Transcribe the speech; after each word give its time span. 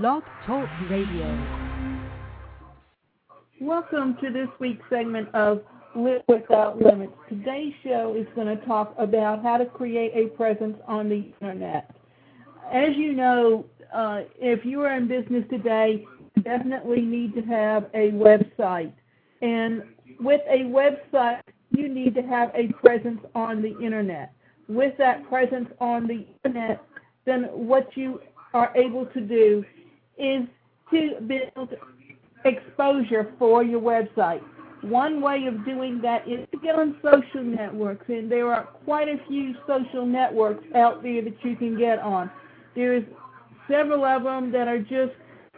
Blog 0.00 0.22
Talk 0.46 0.70
Radio. 0.88 1.38
Welcome 3.60 4.16
to 4.22 4.30
this 4.30 4.48
week's 4.58 4.82
segment 4.88 5.28
of 5.34 5.60
Live 5.94 6.22
Without 6.28 6.80
Limits. 6.80 7.12
Today's 7.28 7.74
show 7.84 8.14
is 8.16 8.26
going 8.34 8.46
to 8.46 8.56
talk 8.64 8.94
about 8.96 9.42
how 9.42 9.58
to 9.58 9.66
create 9.66 10.12
a 10.14 10.34
presence 10.34 10.78
on 10.88 11.10
the 11.10 11.30
internet. 11.42 11.94
As 12.72 12.96
you 12.96 13.12
know, 13.12 13.66
uh, 13.92 14.22
if 14.38 14.64
you 14.64 14.80
are 14.80 14.96
in 14.96 15.08
business 15.08 15.44
today, 15.50 16.06
you 16.36 16.42
definitely 16.42 17.02
need 17.02 17.34
to 17.34 17.42
have 17.42 17.90
a 17.92 18.12
website. 18.12 18.94
And 19.42 19.82
with 20.18 20.40
a 20.48 20.60
website, 20.60 21.42
you 21.70 21.90
need 21.90 22.14
to 22.14 22.22
have 22.22 22.50
a 22.54 22.68
presence 22.72 23.20
on 23.34 23.60
the 23.60 23.78
internet. 23.78 24.32
With 24.68 24.96
that 24.96 25.28
presence 25.28 25.68
on 25.80 26.06
the 26.06 26.24
internet, 26.42 26.82
then 27.26 27.42
what 27.52 27.94
you 27.94 28.22
are 28.54 28.72
able 28.74 29.04
to 29.06 29.20
do 29.20 29.62
is 30.22 30.46
to 30.90 31.20
build 31.26 31.74
exposure 32.44 33.32
for 33.38 33.62
your 33.62 33.80
website. 33.80 34.40
One 34.82 35.20
way 35.20 35.46
of 35.46 35.64
doing 35.64 36.00
that 36.02 36.26
is 36.28 36.46
to 36.52 36.58
get 36.58 36.74
on 36.74 36.96
social 37.02 37.44
networks, 37.44 38.04
and 38.08 38.30
there 38.30 38.52
are 38.52 38.64
quite 38.84 39.08
a 39.08 39.20
few 39.28 39.54
social 39.66 40.04
networks 40.04 40.64
out 40.74 41.02
there 41.02 41.22
that 41.22 41.36
you 41.44 41.56
can 41.56 41.78
get 41.78 42.00
on. 42.00 42.30
There's 42.74 43.04
several 43.68 44.04
of 44.04 44.24
them 44.24 44.50
that 44.52 44.66
are 44.66 44.80
just 44.80 45.12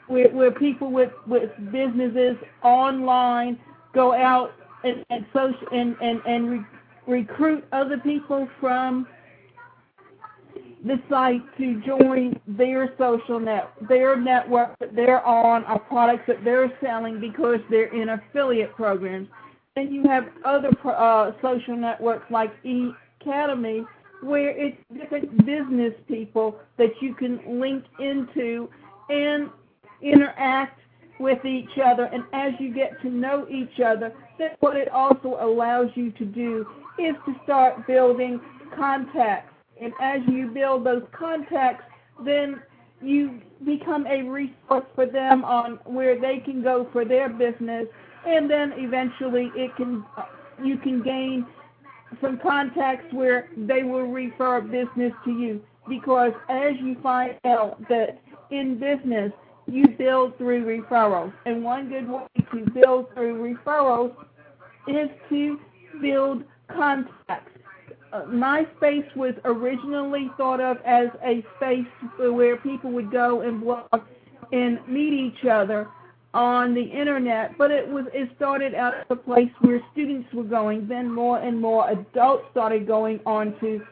where, 0.08 0.28
where 0.28 0.50
people 0.50 0.90
with, 0.90 1.12
with 1.26 1.50
businesses 1.72 2.36
online 2.62 3.58
go 3.94 4.12
out 4.14 4.52
and, 4.84 5.04
and 5.08 5.24
social 5.32 5.68
and, 5.72 5.96
and, 6.02 6.20
and 6.26 6.50
re- 6.50 6.66
recruit 7.06 7.64
other 7.72 7.98
people 7.98 8.46
from 8.60 9.06
site 11.08 11.42
to 11.58 11.80
join 11.80 12.38
their 12.46 12.94
social 12.98 13.40
net, 13.40 13.72
their 13.88 14.20
network 14.20 14.78
that 14.78 14.94
they're 14.94 15.24
on, 15.24 15.64
or 15.64 15.78
products 15.78 16.24
that 16.26 16.44
they're 16.44 16.72
selling 16.82 17.20
because 17.20 17.58
they're 17.70 17.94
in 17.94 18.10
affiliate 18.10 18.74
programs. 18.74 19.28
Then 19.74 19.92
you 19.92 20.04
have 20.04 20.24
other 20.44 20.70
uh, 20.84 21.32
social 21.42 21.76
networks 21.76 22.30
like 22.30 22.52
Ecademy, 22.64 23.86
where 24.22 24.50
it's 24.50 24.76
different 24.94 25.36
business 25.44 25.94
people 26.06 26.58
that 26.76 26.90
you 27.00 27.14
can 27.14 27.60
link 27.60 27.84
into 27.98 28.68
and 29.08 29.50
interact 30.02 30.80
with 31.18 31.44
each 31.44 31.78
other. 31.84 32.04
And 32.04 32.24
as 32.32 32.52
you 32.58 32.74
get 32.74 33.00
to 33.02 33.08
know 33.08 33.46
each 33.48 33.80
other, 33.80 34.12
then 34.38 34.50
what 34.60 34.76
it 34.76 34.88
also 34.90 35.38
allows 35.40 35.88
you 35.94 36.10
to 36.12 36.24
do 36.24 36.66
is 36.98 37.14
to 37.26 37.34
start 37.44 37.86
building 37.86 38.40
contacts 38.76 39.53
and 39.80 39.92
as 40.00 40.20
you 40.28 40.48
build 40.48 40.84
those 40.84 41.02
contacts, 41.12 41.84
then 42.24 42.62
you 43.02 43.40
become 43.64 44.06
a 44.06 44.22
resource 44.22 44.84
for 44.94 45.06
them 45.06 45.44
on 45.44 45.78
where 45.84 46.20
they 46.20 46.38
can 46.38 46.62
go 46.62 46.88
for 46.92 47.04
their 47.04 47.28
business, 47.28 47.86
and 48.26 48.50
then 48.50 48.72
eventually 48.76 49.50
it 49.54 49.74
can 49.76 50.04
you 50.62 50.78
can 50.78 51.02
gain 51.02 51.46
some 52.20 52.38
contacts 52.38 53.12
where 53.12 53.48
they 53.56 53.82
will 53.82 54.06
refer 54.06 54.60
business 54.60 55.12
to 55.24 55.32
you. 55.32 55.60
Because 55.88 56.32
as 56.48 56.72
you 56.80 56.96
find 57.02 57.36
out 57.44 57.80
that 57.88 58.20
in 58.50 58.78
business 58.78 59.32
you 59.66 59.88
build 59.88 60.36
through 60.38 60.64
referrals, 60.64 61.32
and 61.46 61.64
one 61.64 61.88
good 61.88 62.08
way 62.08 62.26
to 62.52 62.70
build 62.70 63.12
through 63.14 63.54
referrals 63.54 64.14
is 64.86 65.08
to 65.30 65.58
build 66.00 66.44
contacts 66.68 67.53
Uh, 68.14 68.22
MySpace 68.26 69.14
was 69.16 69.34
originally 69.44 70.30
thought 70.36 70.60
of 70.60 70.76
as 70.86 71.08
a 71.24 71.44
space 71.56 71.84
where 72.16 72.56
people 72.58 72.92
would 72.92 73.10
go 73.10 73.40
and 73.40 73.60
blog 73.60 74.02
and 74.52 74.78
meet 74.86 75.12
each 75.12 75.44
other 75.50 75.88
on 76.32 76.74
the 76.74 76.82
internet, 76.82 77.58
but 77.58 77.72
it 77.72 77.88
was 77.88 78.04
it 78.14 78.30
started 78.36 78.72
out 78.72 78.94
as 78.94 79.04
a 79.10 79.16
place 79.16 79.50
where 79.62 79.80
students 79.92 80.32
were 80.32 80.44
going. 80.44 80.86
Then 80.86 81.12
more 81.12 81.40
and 81.40 81.60
more 81.60 81.90
adults 81.90 82.44
started 82.52 82.86
going 82.86 83.18
onto 83.26 83.84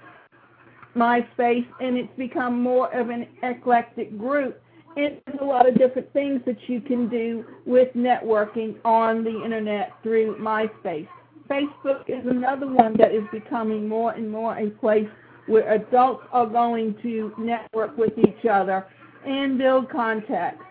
MySpace, 0.94 1.66
and 1.80 1.96
it's 1.96 2.16
become 2.16 2.62
more 2.62 2.94
of 2.94 3.10
an 3.10 3.26
eclectic 3.42 4.16
group. 4.16 4.62
And 4.96 5.20
there's 5.26 5.40
a 5.40 5.44
lot 5.44 5.68
of 5.68 5.76
different 5.76 6.12
things 6.12 6.42
that 6.46 6.58
you 6.68 6.80
can 6.80 7.08
do 7.08 7.44
with 7.66 7.92
networking 7.94 8.76
on 8.84 9.24
the 9.24 9.42
internet 9.44 9.94
through 10.04 10.36
MySpace. 10.36 11.08
Facebook 11.52 12.08
is 12.08 12.24
another 12.26 12.66
one 12.66 12.96
that 12.96 13.12
is 13.12 13.24
becoming 13.30 13.86
more 13.86 14.12
and 14.12 14.30
more 14.30 14.56
a 14.56 14.70
place 14.70 15.08
where 15.46 15.74
adults 15.74 16.24
are 16.32 16.46
going 16.46 16.94
to 17.02 17.32
network 17.38 17.96
with 17.98 18.12
each 18.18 18.46
other 18.50 18.86
and 19.26 19.58
build 19.58 19.90
contacts. 19.90 20.64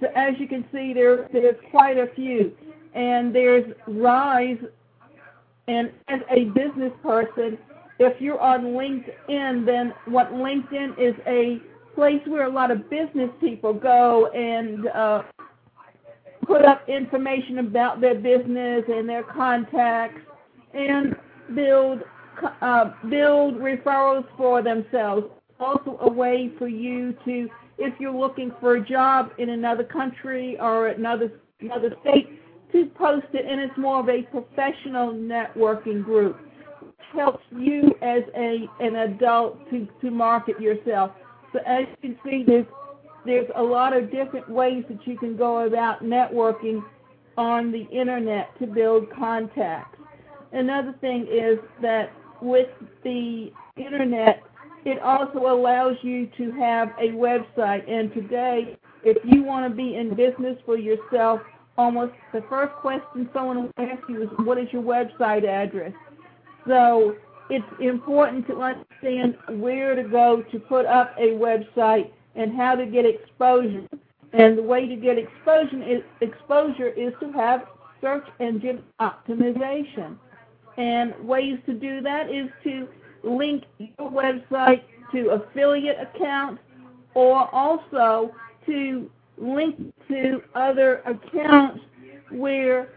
So 0.00 0.08
as 0.14 0.34
you 0.38 0.46
can 0.46 0.64
see, 0.72 0.92
there 0.92 1.28
there's 1.32 1.56
quite 1.70 1.96
a 1.96 2.08
few, 2.14 2.52
and 2.94 3.34
there's 3.34 3.64
Ryze. 3.88 4.68
And 5.68 5.90
as 6.08 6.20
a 6.30 6.44
business 6.46 6.92
person, 7.02 7.56
if 7.98 8.20
you're 8.20 8.40
on 8.40 8.62
LinkedIn, 8.62 9.64
then 9.64 9.94
what 10.06 10.32
LinkedIn 10.32 10.98
is 10.98 11.14
a 11.26 11.60
place 11.94 12.20
where 12.26 12.46
a 12.46 12.52
lot 12.52 12.70
of 12.70 12.90
business 12.90 13.30
people 13.40 13.72
go 13.72 14.28
and 14.28 14.88
uh, 14.88 15.22
put 16.50 16.64
up 16.64 16.82
information 16.88 17.58
about 17.58 18.00
their 18.00 18.16
business 18.16 18.82
and 18.88 19.08
their 19.08 19.22
contacts 19.22 20.20
and 20.74 21.14
build 21.54 22.00
uh, 22.60 22.92
build 23.08 23.54
referrals 23.54 24.24
for 24.36 24.62
themselves. 24.62 25.26
Also, 25.60 25.98
a 26.00 26.10
way 26.10 26.50
for 26.58 26.66
you 26.66 27.14
to, 27.24 27.48
if 27.78 27.92
you're 28.00 28.14
looking 28.14 28.50
for 28.60 28.76
a 28.76 28.84
job 28.84 29.30
in 29.38 29.50
another 29.50 29.84
country 29.84 30.58
or 30.58 30.88
another 30.88 31.30
another 31.60 31.94
state, 32.00 32.40
to 32.72 32.86
post 32.96 33.26
it, 33.32 33.44
and 33.48 33.60
it's 33.60 33.76
more 33.78 34.00
of 34.00 34.08
a 34.08 34.22
professional 34.22 35.12
networking 35.12 36.02
group. 36.02 36.36
Which 36.80 36.94
helps 37.12 37.44
you 37.56 37.94
as 38.02 38.22
a 38.36 38.66
an 38.80 38.96
adult 38.96 39.70
to 39.70 39.86
to 40.00 40.10
market 40.10 40.60
yourself. 40.60 41.12
So 41.52 41.60
as 41.64 41.84
you 42.02 42.14
can 42.14 42.18
see, 42.24 42.44
there's 42.44 42.66
there's 43.24 43.48
a 43.56 43.62
lot 43.62 43.96
of 43.96 44.10
different 44.10 44.48
ways 44.48 44.84
that 44.88 45.06
you 45.06 45.16
can 45.18 45.36
go 45.36 45.66
about 45.66 46.02
networking 46.02 46.82
on 47.36 47.70
the 47.72 47.86
internet 47.90 48.58
to 48.58 48.66
build 48.66 49.10
contacts. 49.12 49.98
Another 50.52 50.94
thing 51.00 51.26
is 51.30 51.58
that 51.80 52.12
with 52.42 52.68
the 53.04 53.52
internet, 53.76 54.42
it 54.84 55.00
also 55.00 55.38
allows 55.40 55.96
you 56.02 56.28
to 56.38 56.50
have 56.52 56.88
a 56.98 57.08
website. 57.10 57.88
And 57.90 58.12
today, 58.14 58.76
if 59.04 59.16
you 59.24 59.42
want 59.42 59.70
to 59.70 59.74
be 59.74 59.96
in 59.96 60.10
business 60.14 60.56
for 60.64 60.78
yourself, 60.78 61.40
almost 61.76 62.12
the 62.32 62.42
first 62.48 62.74
question 62.74 63.28
someone 63.32 63.62
will 63.64 63.72
ask 63.78 64.02
you 64.08 64.22
is, 64.22 64.28
what 64.38 64.58
is 64.58 64.68
your 64.72 64.82
website 64.82 65.46
address? 65.46 65.92
So 66.66 67.16
it's 67.48 67.64
important 67.80 68.46
to 68.48 68.60
understand 68.60 69.36
where 69.60 69.94
to 69.94 70.02
go 70.02 70.42
to 70.50 70.58
put 70.58 70.86
up 70.86 71.14
a 71.18 71.28
website 71.28 72.10
and 72.34 72.54
how 72.56 72.74
to 72.74 72.86
get 72.86 73.04
exposure. 73.06 73.86
And 74.32 74.56
the 74.56 74.62
way 74.62 74.86
to 74.86 74.96
get 74.96 75.18
exposure 75.18 75.82
is, 75.82 76.02
exposure 76.20 76.88
is 76.88 77.12
to 77.20 77.32
have 77.32 77.66
search 78.00 78.26
engine 78.38 78.82
optimization. 79.00 80.16
And 80.76 81.14
ways 81.24 81.58
to 81.66 81.74
do 81.74 82.00
that 82.02 82.30
is 82.30 82.48
to 82.64 82.88
link 83.22 83.64
your 83.78 84.10
website 84.10 84.82
to 85.12 85.30
affiliate 85.30 85.96
accounts 86.00 86.62
or 87.14 87.52
also 87.54 88.32
to 88.66 89.10
link 89.36 89.92
to 90.08 90.42
other 90.54 91.02
accounts 91.06 91.80
where 92.30 92.90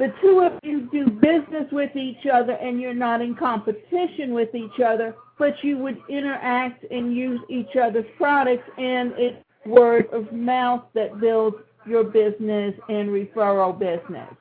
the 0.00 0.14
two 0.22 0.40
of 0.40 0.58
you 0.62 0.88
do 0.90 1.10
business 1.10 1.70
with 1.70 1.94
each 1.94 2.24
other 2.32 2.52
and 2.52 2.80
you're 2.80 2.94
not 2.94 3.20
in 3.20 3.34
competition 3.34 4.32
with 4.32 4.54
each 4.54 4.80
other, 4.80 5.14
but 5.38 5.52
you 5.62 5.76
would 5.76 5.98
interact 6.08 6.84
and 6.90 7.14
use 7.14 7.38
each 7.50 7.76
other's 7.76 8.06
products, 8.16 8.66
and 8.78 9.12
it's 9.18 9.36
word 9.66 10.06
of 10.10 10.32
mouth 10.32 10.84
that 10.94 11.20
builds 11.20 11.56
your 11.86 12.02
business 12.02 12.74
and 12.88 13.10
referral 13.10 13.78
business. 13.78 14.32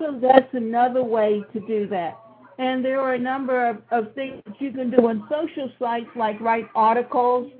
So 0.00 0.18
that's 0.20 0.52
another 0.52 1.04
way 1.04 1.44
to 1.52 1.60
do 1.60 1.86
that. 1.90 2.18
And 2.58 2.84
there 2.84 3.00
are 3.00 3.14
a 3.14 3.18
number 3.18 3.70
of, 3.70 3.82
of 3.92 4.12
things 4.16 4.42
that 4.46 4.60
you 4.60 4.72
can 4.72 4.90
do 4.90 5.08
on 5.08 5.28
social 5.30 5.70
sites 5.78 6.10
like 6.16 6.40
write 6.40 6.66
articles 6.74 7.52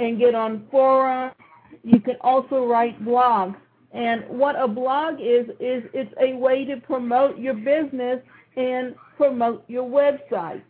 and 0.00 0.18
get 0.18 0.34
on 0.34 0.66
forums. 0.72 1.36
You 1.84 2.00
can 2.00 2.16
also 2.22 2.66
write 2.66 3.00
blogs. 3.04 3.54
And 3.92 4.24
what 4.28 4.60
a 4.60 4.68
blog 4.68 5.20
is, 5.20 5.48
is 5.60 5.84
it's 5.94 6.12
a 6.20 6.34
way 6.34 6.64
to 6.64 6.76
promote 6.78 7.38
your 7.38 7.54
business 7.54 8.20
and 8.56 8.94
promote 9.16 9.64
your 9.68 9.88
website 9.88 10.62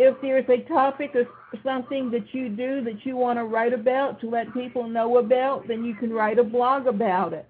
if 0.00 0.18
there's 0.22 0.48
a 0.48 0.66
topic 0.66 1.14
or 1.14 1.26
something 1.62 2.10
that 2.10 2.32
you 2.32 2.48
do 2.48 2.82
that 2.82 3.04
you 3.04 3.16
want 3.16 3.38
to 3.38 3.44
write 3.44 3.74
about 3.74 4.18
to 4.22 4.30
let 4.30 4.52
people 4.54 4.88
know 4.88 5.18
about, 5.18 5.68
then 5.68 5.84
you 5.84 5.94
can 5.94 6.10
write 6.10 6.38
a 6.38 6.44
blog 6.44 6.86
about 6.86 7.34
it. 7.34 7.46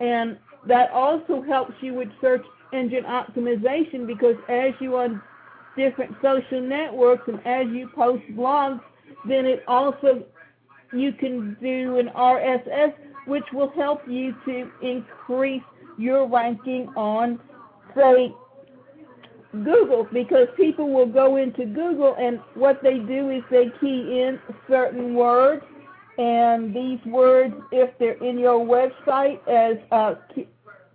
And 0.00 0.38
that 0.66 0.90
also 0.92 1.42
helps 1.42 1.74
you 1.82 1.92
with 1.92 2.08
search 2.18 2.44
engine 2.72 3.04
optimization 3.04 4.06
because 4.06 4.36
as 4.48 4.72
you 4.80 4.96
on 4.96 5.20
different 5.76 6.16
social 6.22 6.62
networks 6.62 7.28
and 7.28 7.38
as 7.46 7.66
you 7.68 7.90
post 7.94 8.22
blogs, 8.30 8.80
then 9.28 9.44
it 9.44 9.62
also 9.68 10.24
you 10.94 11.12
can 11.12 11.54
do 11.60 11.98
an 11.98 12.08
RSS, 12.16 12.94
which 13.26 13.44
will 13.52 13.70
help 13.70 14.02
you 14.08 14.34
to 14.44 14.70
increase 14.82 15.62
your 15.98 16.28
ranking 16.28 16.88
on, 16.96 17.40
say, 17.94 18.32
Google, 19.52 20.06
because 20.12 20.46
people 20.56 20.92
will 20.92 21.06
go 21.06 21.36
into 21.36 21.66
Google 21.66 22.14
and 22.18 22.40
what 22.54 22.80
they 22.82 22.98
do 22.98 23.30
is 23.30 23.42
they 23.50 23.66
key 23.80 24.22
in 24.22 24.38
certain 24.68 25.14
words, 25.14 25.64
and 26.18 26.74
these 26.74 27.04
words, 27.06 27.54
if 27.72 27.90
they're 27.98 28.22
in 28.22 28.38
your 28.38 28.64
website 28.64 29.40
as 29.48 29.76
uh, 29.90 30.14
key- 30.34 30.48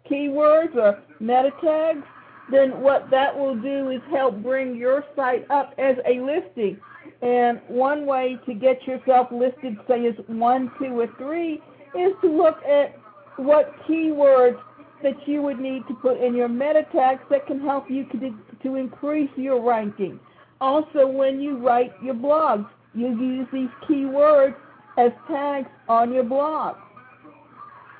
keywords 0.09 0.75
or 0.75 1.01
meta 1.19 1.51
tags, 1.61 2.05
then 2.51 2.79
what 2.79 3.09
that 3.09 3.35
will 3.35 3.55
do 3.55 3.89
is 3.89 4.01
help 4.11 4.41
bring 4.41 4.75
your 4.75 5.03
site 5.15 5.49
up 5.49 5.73
as 5.77 5.95
a 6.05 6.19
listing. 6.19 6.79
And 7.21 7.59
one 7.67 8.05
way 8.05 8.37
to 8.45 8.53
get 8.53 8.85
yourself 8.85 9.29
listed, 9.31 9.77
say, 9.87 10.01
is 10.01 10.15
one, 10.27 10.71
two, 10.79 10.99
or 10.99 11.07
three, 11.17 11.61
is 11.97 12.13
to 12.21 12.29
look 12.29 12.57
at 12.63 12.95
what 13.37 13.73
keywords 13.87 14.59
that 15.03 15.15
you 15.27 15.41
would 15.41 15.59
need 15.59 15.83
to 15.87 15.93
put 15.95 16.21
in 16.21 16.35
your 16.35 16.47
meta 16.47 16.85
tags 16.91 17.21
that 17.29 17.45
can 17.47 17.59
help 17.59 17.89
you 17.89 18.05
to, 18.05 18.33
to 18.63 18.75
increase 18.75 19.29
your 19.35 19.61
ranking. 19.61 20.19
Also, 20.61 21.05
when 21.05 21.39
you 21.39 21.57
write 21.57 21.91
your 22.01 22.15
blogs, 22.15 22.67
you 22.93 23.07
use 23.07 23.47
these 23.51 23.69
keywords 23.87 24.55
as 24.97 25.11
tags 25.27 25.67
on 25.89 26.13
your 26.13 26.23
blog. 26.23 26.77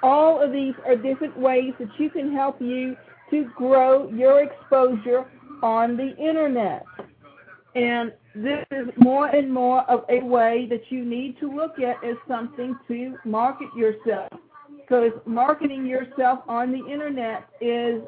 All 0.02 0.42
of 0.42 0.52
these 0.52 0.74
are 0.86 0.96
different 0.96 1.38
ways 1.38 1.74
that 1.80 1.90
you 1.98 2.10
can 2.10 2.32
help 2.32 2.62
you 2.62 2.96
to 3.32 3.50
grow 3.56 4.10
your 4.10 4.44
exposure 4.44 5.26
on 5.62 5.98
the 5.98 6.16
internet. 6.18 6.86
And 7.76 8.14
this 8.36 8.66
is 8.72 8.90
more 8.98 9.28
and 9.28 9.52
more 9.52 9.82
of 9.90 10.04
a 10.10 10.20
way 10.24 10.68
that 10.70 10.82
you 10.90 11.06
need 11.06 11.40
to 11.40 11.50
look 11.50 11.80
at 11.80 12.04
as 12.04 12.18
something 12.28 12.78
to 12.88 13.16
market 13.24 13.70
yourself. 13.76 14.30
Because 14.78 15.12
marketing 15.26 15.86
yourself 15.86 16.40
on 16.48 16.72
the 16.72 16.86
internet 16.92 17.48
is 17.62 18.02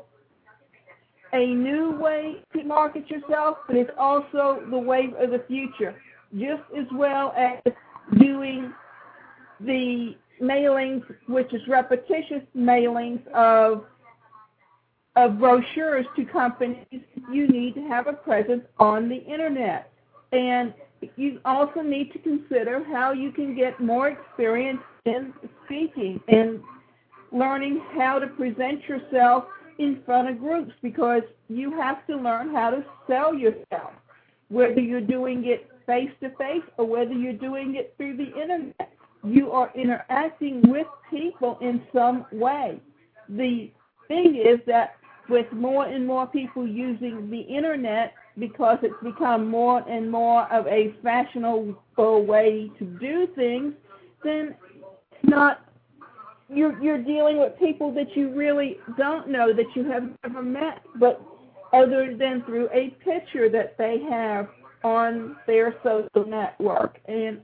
a 1.34 1.46
new 1.46 1.92
way 2.00 2.44
to 2.54 2.64
market 2.64 3.10
yourself, 3.10 3.58
but 3.68 3.76
it's 3.76 3.92
also 3.98 4.62
the 4.70 4.78
wave 4.78 5.14
of 5.18 5.32
the 5.32 5.44
future. 5.48 5.96
Just 6.38 6.64
as 6.78 6.86
well 6.94 7.34
as 7.38 7.74
doing 8.20 8.74
the 9.62 10.16
mailings, 10.42 11.04
which 11.28 11.54
is 11.54 11.62
repetitious 11.68 12.44
mailings 12.56 13.26
of 13.30 13.86
of 15.16 15.40
brochures 15.40 16.06
to 16.16 16.24
companies, 16.26 17.02
you 17.32 17.48
need 17.48 17.74
to 17.74 17.82
have 17.88 18.06
a 18.06 18.14
presence 18.14 18.64
on 18.78 19.10
the 19.10 19.16
internet. 19.16 19.92
And 20.32 20.74
you 21.16 21.40
also 21.46 21.82
need 21.82 22.12
to 22.14 22.20
consider 22.20 22.84
how 22.84 23.14
you 23.14 23.32
can 23.32 23.56
get 23.56 23.80
more 23.80 24.10
experience 24.10 24.82
in 25.06 25.34
speaking 25.66 26.20
and 26.28 26.62
learning 27.32 27.82
how 27.96 28.20
to 28.20 28.28
present 28.28 28.84
yourself 28.88 29.46
in 29.78 30.02
front 30.06 30.30
of 30.30 30.40
groups 30.40 30.74
because 30.82 31.22
you 31.50 31.72
have 31.72 32.06
to 32.08 32.16
learn 32.16 32.54
how 32.54 32.72
to 32.72 32.84
sell 33.06 33.34
yourself, 33.34 33.94
whether 34.50 34.80
you're 34.80 35.02
doing 35.02 35.46
it 35.46 35.70
face 35.86 36.12
to 36.22 36.30
face 36.32 36.64
or 36.78 36.86
whether 36.86 37.14
you're 37.14 37.34
doing 37.34 37.76
it 37.76 37.94
through 37.98 38.18
the 38.18 38.34
internet. 38.40 38.92
You 39.24 39.52
are 39.52 39.72
interacting 39.76 40.62
with 40.70 40.88
people 41.10 41.58
in 41.62 41.82
some 41.94 42.26
way. 42.32 42.80
The 43.30 43.72
thing 44.08 44.36
is 44.36 44.60
that 44.68 44.96
with 45.30 45.52
more 45.52 45.86
and 45.86 46.06
more 46.06 46.28
people 46.28 46.68
using 46.68 47.30
the 47.30 47.42
internet 47.42 48.14
because 48.40 48.78
it's 48.84 48.96
become 49.04 49.48
more 49.48 49.88
and 49.90 50.10
more 50.10 50.52
of 50.52 50.68
a 50.68 50.96
fashionable 51.04 52.26
way 52.26 52.70
to 52.78 52.86
do 52.86 53.28
things, 53.36 53.74
then 54.24 54.56
not 55.24 55.62
you're 56.50 56.82
you're 56.82 57.02
dealing 57.02 57.40
with 57.40 57.58
people 57.60 57.94
that 57.94 58.16
you 58.16 58.34
really 58.34 58.78
don't 58.98 59.28
know 59.30 59.54
that 59.54 59.66
you 59.76 59.84
have 59.86 60.10
never 60.24 60.42
met, 60.42 60.82
but 61.00 61.22
other 61.74 62.16
than 62.16 62.44
through 62.44 62.70
a 62.72 62.92
picture 63.04 63.50
that 63.50 63.78
they 63.78 64.00
have 64.10 64.48
on 64.84 65.36
their 65.48 65.76
social 65.84 66.26
network. 66.28 67.00
And 67.08 67.42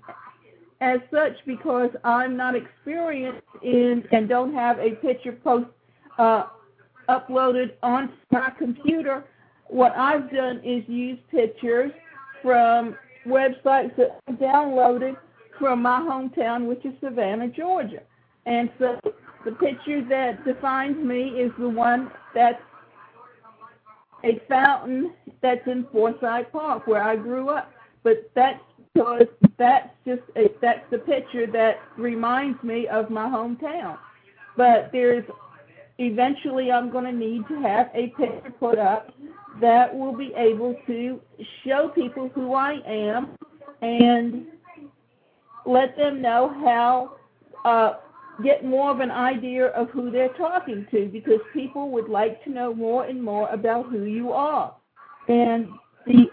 as 0.79 0.99
such, 1.11 1.33
because 1.45 1.89
I'm 2.03 2.37
not 2.37 2.55
experienced 2.55 3.41
in 3.61 4.03
and 4.11 4.29
don't 4.29 4.53
have 4.53 4.79
a 4.79 4.91
picture 4.91 5.33
post 5.33 5.67
uh, 6.17 6.43
uploaded 7.09 7.71
on 7.81 8.13
my 8.31 8.51
computer, 8.57 9.25
what 9.67 9.95
I've 9.95 10.31
done 10.31 10.61
is 10.63 10.83
use 10.87 11.19
pictures 11.31 11.91
from 12.41 12.95
websites 13.25 13.95
that 13.97 14.19
I 14.27 14.31
downloaded 14.33 15.17
from 15.59 15.81
my 15.81 15.99
hometown, 15.99 16.67
which 16.67 16.85
is 16.85 16.93
Savannah, 17.01 17.47
Georgia. 17.47 18.01
And 18.45 18.69
so 18.77 18.99
the 19.45 19.51
picture 19.51 20.03
that 20.09 20.43
defines 20.45 20.97
me 20.97 21.29
is 21.29 21.51
the 21.57 21.69
one 21.69 22.11
that's 22.33 22.61
a 24.23 24.41
fountain 24.47 25.13
that's 25.41 25.65
in 25.67 25.85
Forsyth 25.91 26.51
Park 26.51 26.87
where 26.87 27.03
I 27.03 27.15
grew 27.15 27.49
up. 27.49 27.71
But 28.03 28.29
that's 28.35 28.59
because 28.93 29.27
that's 29.57 29.89
just 30.05 30.21
a, 30.35 30.49
that's 30.61 30.83
the 30.91 30.99
picture 30.99 31.47
that 31.47 31.79
reminds 31.97 32.61
me 32.63 32.87
of 32.87 33.09
my 33.09 33.25
hometown. 33.25 33.97
But 34.55 34.89
there's 34.91 35.25
eventually 35.97 36.71
I'm 36.71 36.91
going 36.91 37.05
to 37.05 37.11
need 37.11 37.47
to 37.47 37.61
have 37.61 37.89
a 37.93 38.07
picture 38.09 38.53
put 38.59 38.77
up 38.77 39.13
that 39.61 39.93
will 39.93 40.15
be 40.15 40.33
able 40.35 40.75
to 40.87 41.19
show 41.65 41.89
people 41.89 42.29
who 42.33 42.53
I 42.53 42.81
am 42.85 43.37
and 43.81 44.45
let 45.65 45.95
them 45.97 46.21
know 46.21 46.49
how 46.63 47.17
uh, 47.65 47.97
get 48.43 48.65
more 48.65 48.89
of 48.89 48.99
an 48.99 49.11
idea 49.11 49.67
of 49.67 49.89
who 49.89 50.09
they're 50.09 50.33
talking 50.33 50.87
to 50.91 51.09
because 51.11 51.39
people 51.53 51.91
would 51.91 52.09
like 52.09 52.43
to 52.45 52.49
know 52.49 52.73
more 52.73 53.05
and 53.05 53.21
more 53.21 53.47
about 53.49 53.89
who 53.89 54.03
you 54.03 54.31
are. 54.31 54.75
And 55.27 55.69
the 56.05 56.25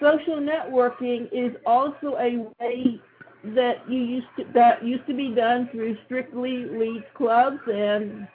social 0.00 0.36
networking 0.36 1.28
is 1.32 1.54
also 1.64 2.16
a 2.18 2.48
way 2.60 3.00
that 3.42 3.88
you 3.88 3.98
used 3.98 4.26
to 4.36 4.44
that 4.52 4.84
used 4.84 5.06
to 5.06 5.14
be 5.14 5.34
done 5.34 5.68
through 5.72 5.96
strictly 6.04 6.66
leads 6.66 7.04
clubs 7.14 7.60
and 7.66 8.28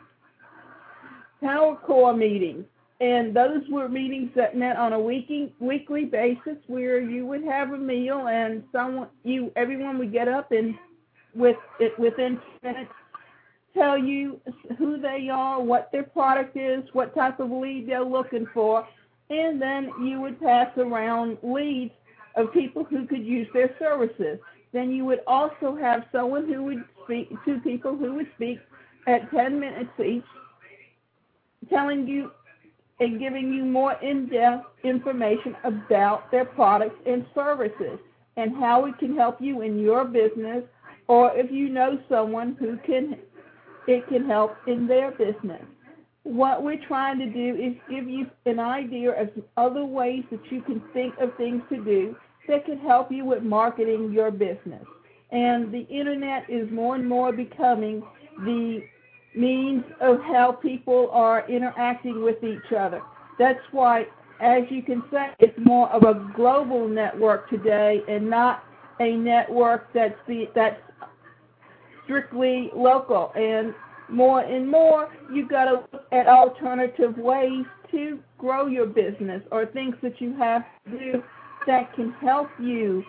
power 1.41 1.75
core 1.75 2.15
meetings. 2.15 2.65
And 3.01 3.35
those 3.35 3.61
were 3.69 3.89
meetings 3.89 4.31
that 4.35 4.55
met 4.55 4.77
on 4.77 4.93
a 4.93 4.99
weekly 4.99 5.53
weekly 5.59 6.05
basis 6.05 6.57
where 6.67 6.99
you 7.01 7.25
would 7.25 7.43
have 7.43 7.71
a 7.71 7.77
meal 7.77 8.27
and 8.27 8.63
someone 8.71 9.09
you 9.23 9.51
everyone 9.57 9.97
would 9.97 10.13
get 10.13 10.29
up 10.29 10.53
and 10.53 10.75
with 11.33 11.57
it 11.79 11.97
within 11.99 12.39
minutes 12.63 12.91
tell 13.75 13.97
you 13.97 14.39
who 14.77 14.97
they 14.97 15.29
are, 15.29 15.61
what 15.61 15.91
their 15.91 16.03
product 16.03 16.57
is, 16.57 16.83
what 16.93 17.13
type 17.13 17.39
of 17.39 17.51
lead 17.51 17.87
they're 17.87 18.03
looking 18.03 18.47
for, 18.53 18.87
and 19.29 19.61
then 19.61 19.91
you 20.01 20.21
would 20.21 20.39
pass 20.39 20.69
around 20.77 21.37
leads 21.43 21.93
of 22.35 22.53
people 22.53 22.83
who 22.83 23.05
could 23.05 23.23
use 23.23 23.47
their 23.53 23.75
services. 23.77 24.39
Then 24.71 24.91
you 24.91 25.05
would 25.05 25.21
also 25.27 25.75
have 25.75 26.05
someone 26.11 26.51
who 26.51 26.63
would 26.63 26.83
speak, 27.03 27.29
two 27.45 27.59
people 27.59 27.95
who 27.95 28.15
would 28.15 28.27
speak 28.35 28.59
at 29.07 29.29
10 29.31 29.59
minutes 29.59 29.89
each, 30.03 30.23
telling 31.69 32.07
you 32.07 32.31
and 32.99 33.19
giving 33.19 33.53
you 33.53 33.63
more 33.63 33.93
in-depth 34.01 34.65
information 34.83 35.55
about 35.63 36.31
their 36.31 36.45
products 36.45 36.95
and 37.05 37.25
services 37.35 37.99
and 38.37 38.55
how 38.55 38.85
it 38.85 38.97
can 38.99 39.15
help 39.15 39.41
you 39.41 39.61
in 39.61 39.79
your 39.79 40.05
business 40.05 40.63
or 41.07 41.31
if 41.35 41.51
you 41.51 41.69
know 41.69 41.99
someone 42.09 42.55
who 42.59 42.77
can 42.85 43.17
it 43.87 44.07
can 44.07 44.25
help 44.25 44.55
in 44.65 44.87
their 44.87 45.11
business. 45.11 45.61
What 46.23 46.63
we're 46.63 46.83
trying 46.87 47.19
to 47.19 47.27
do 47.27 47.55
is 47.55 47.75
give 47.87 48.09
you 48.09 48.25
an 48.47 48.59
idea 48.59 49.11
of 49.11 49.29
other 49.57 49.85
ways 49.85 50.23
that 50.31 50.39
you 50.51 50.61
can 50.61 50.81
think 50.91 51.13
of 51.19 51.35
things 51.37 51.61
to 51.69 51.83
do 51.83 52.15
that 52.47 52.65
can 52.65 52.79
help 52.79 53.11
you 53.11 53.25
with 53.25 53.43
marketing 53.43 54.11
your 54.11 54.31
business. 54.31 54.83
And 55.31 55.71
the 55.71 55.85
internet 55.87 56.49
is 56.49 56.69
more 56.71 56.95
and 56.95 57.07
more 57.07 57.31
becoming 57.31 58.01
the 58.39 58.83
means 59.37 59.83
of 60.01 60.19
how 60.21 60.51
people 60.51 61.09
are 61.11 61.49
interacting 61.49 62.23
with 62.23 62.43
each 62.43 62.71
other. 62.77 63.01
That's 63.37 63.59
why, 63.71 64.05
as 64.39 64.63
you 64.69 64.81
can 64.81 65.03
say, 65.11 65.27
it's 65.39 65.57
more 65.63 65.89
of 65.89 66.03
a 66.03 66.31
global 66.35 66.87
network 66.87 67.49
today 67.49 68.01
and 68.07 68.29
not 68.29 68.63
a 68.99 69.15
network 69.15 69.93
that's 69.93 70.17
the, 70.27 70.45
that's 70.55 70.79
strictly 72.05 72.71
local. 72.75 73.31
And 73.35 73.73
more 74.09 74.41
and 74.41 74.69
more, 74.69 75.09
you've 75.33 75.49
got 75.49 75.65
to 75.65 75.71
look 75.91 76.05
at 76.11 76.27
alternative 76.27 77.17
ways 77.17 77.65
to 77.91 78.19
grow 78.37 78.67
your 78.67 78.85
business 78.85 79.41
or 79.51 79.65
things 79.65 79.95
that 80.01 80.21
you 80.21 80.35
have 80.37 80.63
to 80.85 80.97
do 80.97 81.23
that 81.67 81.93
can 81.95 82.11
help 82.21 82.49
you 82.59 83.03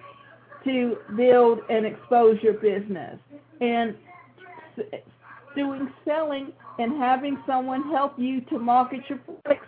to 0.64 0.97
build 1.16 1.61
and 1.68 1.87
expose 1.87 2.38
your 2.42 2.54
business. 2.54 3.18
And 3.61 3.95
doing 5.56 5.90
selling 6.04 6.52
and 6.78 6.96
having 6.98 7.38
someone 7.46 7.82
help 7.90 8.12
you 8.18 8.42
to 8.42 8.58
market 8.58 9.00
your 9.08 9.18
products. 9.18 9.66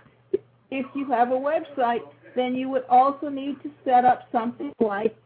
If 0.71 0.87
you 0.95 1.11
have 1.11 1.31
a 1.31 1.35
website, 1.35 2.03
then 2.37 2.55
you 2.55 2.69
would 2.69 2.85
also 2.89 3.29
need 3.29 3.61
to 3.63 3.71
set 3.85 4.05
up 4.05 4.29
something 4.31 4.73
like 4.81 5.17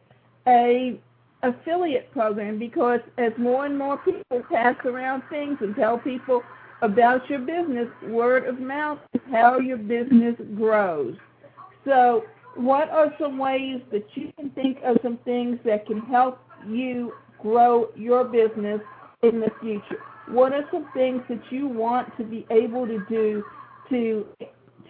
a 0.47 0.99
affiliate 1.43 2.11
program 2.13 2.59
because 2.59 3.01
as 3.19 3.33
more 3.37 3.67
and 3.67 3.77
more 3.77 3.99
people 3.99 4.43
pass 4.51 4.77
around 4.85 5.23
things 5.29 5.59
and 5.61 5.75
tell 5.75 5.99
people 5.99 6.43
about 6.83 7.29
your 7.29 7.41
business, 7.41 7.89
word 8.09 8.47
of 8.47 8.61
mouth 8.61 8.99
is 9.13 9.21
how 9.31 9.59
your 9.59 9.77
business 9.77 10.35
grows. 10.57 11.17
So, 11.85 12.25
what 12.55 12.91
are 12.91 13.13
some 13.19 13.39
ways 13.39 13.81
that 13.93 14.05
you 14.15 14.33
can 14.39 14.51
think 14.51 14.79
of 14.85 14.99
some 15.03 15.19
things 15.25 15.59
that 15.65 15.87
can 15.87 16.01
help 16.01 16.39
you 16.69 17.13
grow 17.41 17.89
your 17.97 18.25
business 18.25 18.81
in 19.23 19.41
the 19.41 19.51
future? 19.61 20.03
What 20.29 20.53
are 20.53 20.65
some 20.71 20.89
things 20.95 21.23
that 21.29 21.41
you 21.51 21.67
want 21.67 22.17
to 22.17 22.25
be 22.25 22.47
able 22.51 22.87
to 22.87 23.05
do 23.09 23.45
to 23.91 24.27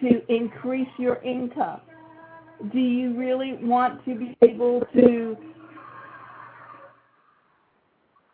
to 0.01 0.33
increase 0.33 0.89
your 0.97 1.15
income? 1.23 1.81
Do 2.71 2.79
you 2.79 3.17
really 3.17 3.53
want 3.61 4.03
to 4.05 4.15
be 4.15 4.37
able 4.41 4.81
to 4.93 5.37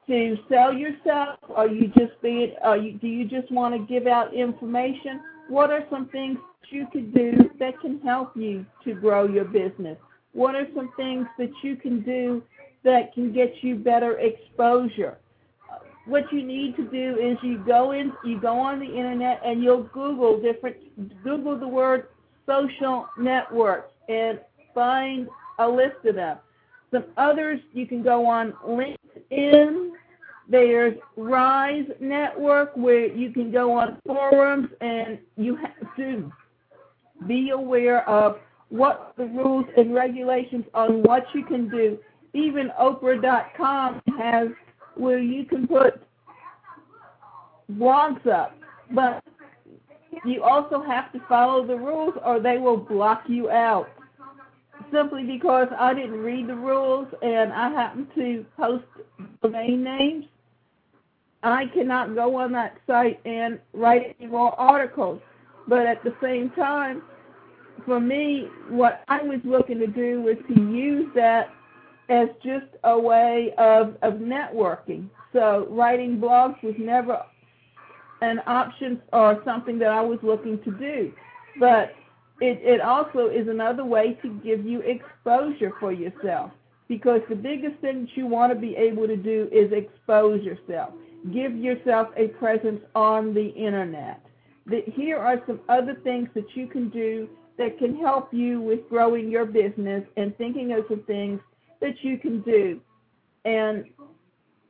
to 0.07 0.37
sell 0.49 0.73
yourself? 0.73 1.39
Are 1.55 1.67
you 1.67 1.87
just 1.97 2.19
being? 2.21 2.53
Are 2.63 2.77
you, 2.77 2.93
do 2.93 3.07
you 3.07 3.25
just 3.25 3.51
want 3.51 3.75
to 3.75 3.93
give 3.93 4.07
out 4.07 4.33
information? 4.33 5.21
What 5.47 5.71
are 5.71 5.85
some 5.89 6.09
things 6.09 6.37
that 6.61 6.75
you 6.75 6.87
could 6.91 7.13
do 7.13 7.49
that 7.59 7.79
can 7.79 7.99
help 8.01 8.35
you 8.35 8.65
to 8.83 8.93
grow 8.93 9.27
your 9.27 9.45
business? 9.45 9.97
What 10.33 10.55
are 10.55 10.67
some 10.75 10.91
things 10.97 11.27
that 11.37 11.51
you 11.63 11.75
can 11.75 12.01
do 12.01 12.43
that 12.83 13.13
can 13.13 13.33
get 13.33 13.53
you 13.61 13.75
better 13.75 14.19
exposure? 14.19 15.17
What 16.09 16.33
you 16.33 16.43
need 16.43 16.75
to 16.77 16.83
do 16.85 17.17
is 17.19 17.37
you 17.43 17.59
go 17.59 17.91
in, 17.91 18.11
you 18.25 18.41
go 18.41 18.59
on 18.59 18.79
the 18.79 18.85
internet, 18.87 19.41
and 19.45 19.61
you'll 19.61 19.83
Google 19.83 20.41
different, 20.41 20.77
Google 21.23 21.55
the 21.55 21.67
word 21.67 22.07
social 22.47 23.07
networks 23.19 23.91
and 24.07 24.39
find 24.73 25.29
a 25.59 25.67
list 25.67 26.03
of 26.05 26.15
them. 26.15 26.37
Some 26.91 27.05
others 27.15 27.59
you 27.73 27.85
can 27.85 28.01
go 28.01 28.25
on 28.25 28.53
LinkedIn. 28.67 29.91
There's 30.49 30.95
Ryze 31.15 32.01
Network 32.01 32.75
where 32.75 33.05
you 33.05 33.31
can 33.31 33.51
go 33.51 33.77
on 33.77 33.99
forums 34.03 34.69
and 34.81 35.19
you 35.37 35.57
have 35.57 35.95
to 35.97 36.31
be 37.27 37.51
aware 37.51 38.07
of 38.09 38.39
what 38.69 39.13
the 39.15 39.25
rules 39.25 39.65
and 39.77 39.93
regulations 39.93 40.65
on 40.73 41.03
what 41.03 41.25
you 41.35 41.45
can 41.45 41.69
do. 41.69 41.99
Even 42.33 42.71
Oprah.com 42.81 44.01
has 44.17 44.47
where 44.99 45.19
you 45.19 45.45
can 45.45 45.67
put 45.67 46.01
blogs 47.73 48.25
up, 48.27 48.55
but 48.91 49.23
you 50.25 50.43
also 50.43 50.81
have 50.81 51.11
to 51.13 51.19
follow 51.27 51.65
the 51.65 51.75
rules 51.75 52.13
or 52.25 52.39
they 52.39 52.57
will 52.57 52.77
block 52.77 53.23
you 53.27 53.49
out 53.49 53.89
simply 54.91 55.23
because 55.23 55.67
I 55.77 55.93
didn't 55.93 56.19
read 56.19 56.47
the 56.47 56.55
rules 56.55 57.07
and 57.21 57.53
I 57.53 57.69
happen 57.69 58.07
to 58.15 58.45
post 58.57 58.85
domain 59.41 59.83
names, 59.83 60.25
I 61.43 61.65
cannot 61.73 62.15
go 62.15 62.35
on 62.35 62.51
that 62.53 62.77
site 62.85 63.19
and 63.25 63.59
write 63.73 64.15
any 64.19 64.29
more 64.29 64.59
articles. 64.59 65.21
But 65.67 65.85
at 65.85 66.03
the 66.03 66.13
same 66.21 66.49
time, 66.51 67.01
for 67.85 67.99
me, 67.99 68.47
what 68.69 69.03
I 69.07 69.21
was 69.21 69.39
looking 69.45 69.79
to 69.79 69.87
do 69.87 70.21
was 70.21 70.35
to 70.47 70.61
use 70.61 71.07
that 71.15 71.49
as 72.09 72.29
just 72.43 72.65
a 72.83 72.99
way 72.99 73.53
of, 73.57 73.95
of 74.01 74.15
networking. 74.15 75.09
So 75.31 75.67
writing 75.69 76.19
blogs 76.19 76.61
was 76.63 76.75
never 76.77 77.23
an 78.21 78.41
option 78.47 79.01
or 79.13 79.41
something 79.45 79.79
that 79.79 79.89
I 79.89 80.01
was 80.01 80.19
looking 80.23 80.61
to 80.63 80.71
do. 80.71 81.13
But 81.59 81.93
it, 82.41 82.59
it 82.63 82.81
also 82.81 83.27
is 83.27 83.47
another 83.47 83.85
way 83.85 84.17
to 84.21 84.29
give 84.43 84.65
you 84.65 84.81
exposure 84.81 85.73
for 85.79 85.91
yourself 85.91 86.51
because 86.87 87.21
the 87.29 87.35
biggest 87.35 87.79
thing 87.81 88.01
that 88.01 88.17
you 88.17 88.25
want 88.25 88.51
to 88.51 88.59
be 88.59 88.75
able 88.75 89.07
to 89.07 89.15
do 89.15 89.47
is 89.51 89.71
expose 89.71 90.43
yourself. 90.43 90.91
Give 91.31 91.55
yourself 91.55 92.07
a 92.17 92.29
presence 92.29 92.81
on 92.95 93.33
the 93.33 93.49
internet. 93.49 94.25
The, 94.65 94.83
here 94.87 95.17
are 95.17 95.41
some 95.45 95.59
other 95.69 95.95
things 96.03 96.29
that 96.33 96.45
you 96.55 96.67
can 96.67 96.89
do 96.89 97.29
that 97.57 97.77
can 97.77 97.95
help 97.97 98.33
you 98.33 98.61
with 98.61 98.87
growing 98.89 99.29
your 99.29 99.45
business 99.45 100.03
and 100.17 100.35
thinking 100.37 100.73
of 100.73 100.85
some 100.87 101.03
things 101.03 101.41
that 101.81 101.95
you 102.01 102.17
can 102.17 102.41
do. 102.41 102.79
And 103.45 103.85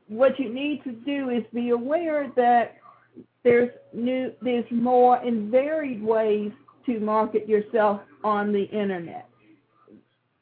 what 0.07 0.39
you 0.39 0.53
need 0.53 0.83
to 0.83 0.91
do 0.91 1.29
is 1.29 1.43
be 1.53 1.69
aware 1.69 2.31
that 2.35 2.77
there's 3.43 3.69
new 3.93 4.33
there's 4.41 4.65
more 4.69 5.17
and 5.17 5.49
varied 5.49 6.03
ways 6.03 6.51
to 6.85 6.99
market 6.99 7.47
yourself 7.47 8.01
on 8.23 8.51
the 8.51 8.63
internet. 8.63 9.29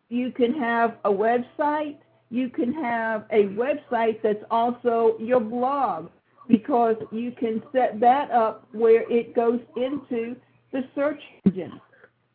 You 0.09 0.31
can 0.31 0.53
have 0.53 0.97
a 1.03 1.09
website, 1.09 1.97
you 2.29 2.49
can 2.49 2.73
have 2.73 3.25
a 3.31 3.43
website 3.43 4.21
that's 4.23 4.43
also 4.49 5.15
your 5.19 5.41
blog 5.41 6.09
because 6.47 6.95
you 7.11 7.31
can 7.31 7.61
set 7.73 7.99
that 7.99 8.31
up 8.31 8.67
where 8.71 9.09
it 9.11 9.35
goes 9.35 9.59
into 9.75 10.35
the 10.71 10.83
search 10.95 11.21
engine. 11.45 11.79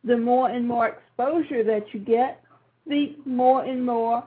The 0.03 0.17
more 0.17 0.49
and 0.49 0.67
more 0.67 0.87
exposure 0.89 1.63
that 1.63 1.93
you 1.93 1.99
get, 1.99 2.42
the 2.87 3.15
more 3.25 3.63
and 3.63 3.85
more 3.85 4.23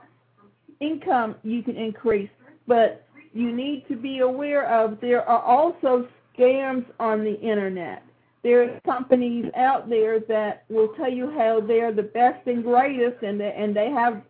income 0.79 1.35
you 1.43 1.63
can 1.63 1.75
increase. 1.75 2.29
But 2.67 3.05
you 3.33 3.55
need 3.55 3.85
to 3.87 3.95
be 3.95 4.19
aware 4.19 4.67
of 4.67 4.99
there 5.01 5.27
are 5.27 5.41
also 5.41 6.07
scams 6.37 6.85
on 6.99 7.23
the 7.23 7.39
internet. 7.39 8.03
There 8.43 8.63
are 8.63 8.79
companies 8.85 9.45
out 9.55 9.89
there 9.89 10.19
that 10.21 10.63
will 10.69 10.89
tell 10.89 11.11
you 11.11 11.31
how 11.31 11.59
they're 11.59 11.91
the 11.91 12.03
best 12.03 12.45
and 12.47 12.63
greatest, 12.63 13.23
and 13.23 13.39
they, 13.39 13.53
and 13.57 13.75
they 13.75 13.89
have 13.89 14.21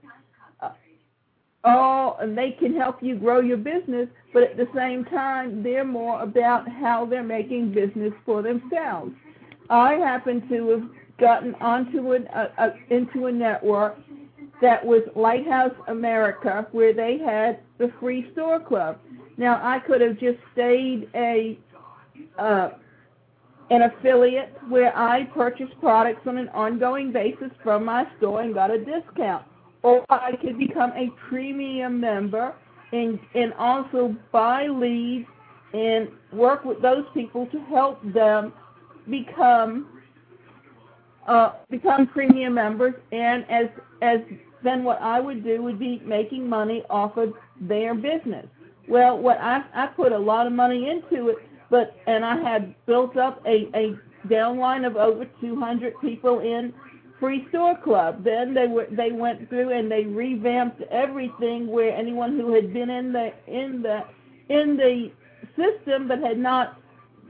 uh, 0.61 0.69
all, 1.63 2.17
and 2.19 2.37
they 2.37 2.51
can 2.51 2.75
help 2.75 3.03
you 3.03 3.15
grow 3.15 3.41
your 3.41 3.57
business. 3.57 4.07
But 4.33 4.43
at 4.43 4.57
the 4.57 4.67
same 4.75 5.05
time, 5.05 5.61
they're 5.61 5.85
more 5.85 6.21
about 6.21 6.67
how 6.67 7.05
they're 7.05 7.23
making 7.23 7.73
business 7.73 8.13
for 8.25 8.41
themselves. 8.41 9.11
I 9.69 9.93
happen 9.95 10.47
to 10.49 10.69
have 10.69 10.89
gotten 11.19 11.55
onto 11.55 12.13
an, 12.13 12.27
a, 12.33 12.49
a, 12.57 12.93
into 12.93 13.25
a 13.25 13.31
network 13.31 13.97
that 14.61 14.83
was 14.83 15.01
Lighthouse 15.15 15.75
America, 15.87 16.67
where 16.71 16.93
they 16.93 17.17
had 17.19 17.59
the 17.77 17.91
free 17.99 18.29
store 18.33 18.59
club. 18.59 18.99
Now 19.37 19.59
I 19.63 19.79
could 19.79 20.01
have 20.01 20.19
just 20.19 20.39
stayed 20.53 21.09
a 21.13 21.57
uh, 22.39 22.69
an 23.69 23.81
affiliate 23.83 24.55
where 24.69 24.97
I 24.97 25.25
purchase 25.25 25.69
products 25.81 26.21
on 26.25 26.37
an 26.37 26.49
ongoing 26.49 27.11
basis 27.11 27.51
from 27.63 27.85
my 27.85 28.05
store 28.17 28.41
and 28.41 28.53
got 28.53 28.71
a 28.71 28.77
discount. 28.77 29.45
Or 29.83 30.05
I 30.09 30.31
could 30.41 30.57
become 30.57 30.91
a 30.91 31.09
premium 31.29 31.99
member 31.99 32.55
and 32.91 33.19
and 33.35 33.53
also 33.53 34.15
buy 34.31 34.67
leads 34.67 35.27
and 35.73 36.07
work 36.31 36.63
with 36.65 36.81
those 36.81 37.05
people 37.13 37.45
to 37.47 37.59
help 37.65 38.01
them 38.13 38.53
become 39.09 39.87
uh, 41.27 41.53
become 41.69 42.07
premium 42.07 42.53
members 42.53 42.93
and 43.11 43.45
as 43.49 43.67
as 44.01 44.19
then 44.63 44.83
what 44.83 45.01
I 45.01 45.19
would 45.19 45.43
do 45.43 45.61
would 45.61 45.79
be 45.79 46.01
making 46.05 46.49
money 46.49 46.83
off 46.89 47.17
of 47.17 47.33
their 47.61 47.93
business. 47.93 48.47
Well, 48.87 49.17
what 49.17 49.37
I 49.39 49.63
I 49.73 49.87
put 49.87 50.11
a 50.11 50.17
lot 50.17 50.47
of 50.47 50.53
money 50.53 50.89
into 50.89 51.29
it 51.29 51.37
but 51.69 51.95
and 52.07 52.23
I 52.25 52.37
had 52.37 52.73
built 52.85 53.17
up 53.17 53.41
a 53.45 53.69
a 53.75 53.97
downline 54.27 54.85
of 54.85 54.95
over 54.95 55.25
200 55.41 55.93
people 56.01 56.39
in 56.39 56.73
Free 57.19 57.47
Store 57.49 57.77
Club. 57.77 58.23
Then 58.23 58.53
they 58.53 58.67
were 58.67 58.87
they 58.91 59.11
went 59.11 59.49
through 59.49 59.77
and 59.77 59.91
they 59.91 60.05
revamped 60.05 60.81
everything 60.91 61.67
where 61.67 61.95
anyone 61.95 62.37
who 62.37 62.53
had 62.53 62.73
been 62.73 62.89
in 62.89 63.11
the 63.11 63.33
in 63.47 63.81
the 63.81 64.03
in 64.49 64.77
the 64.77 65.11
system 65.55 66.07
but 66.07 66.19
had 66.19 66.37
not 66.37 66.79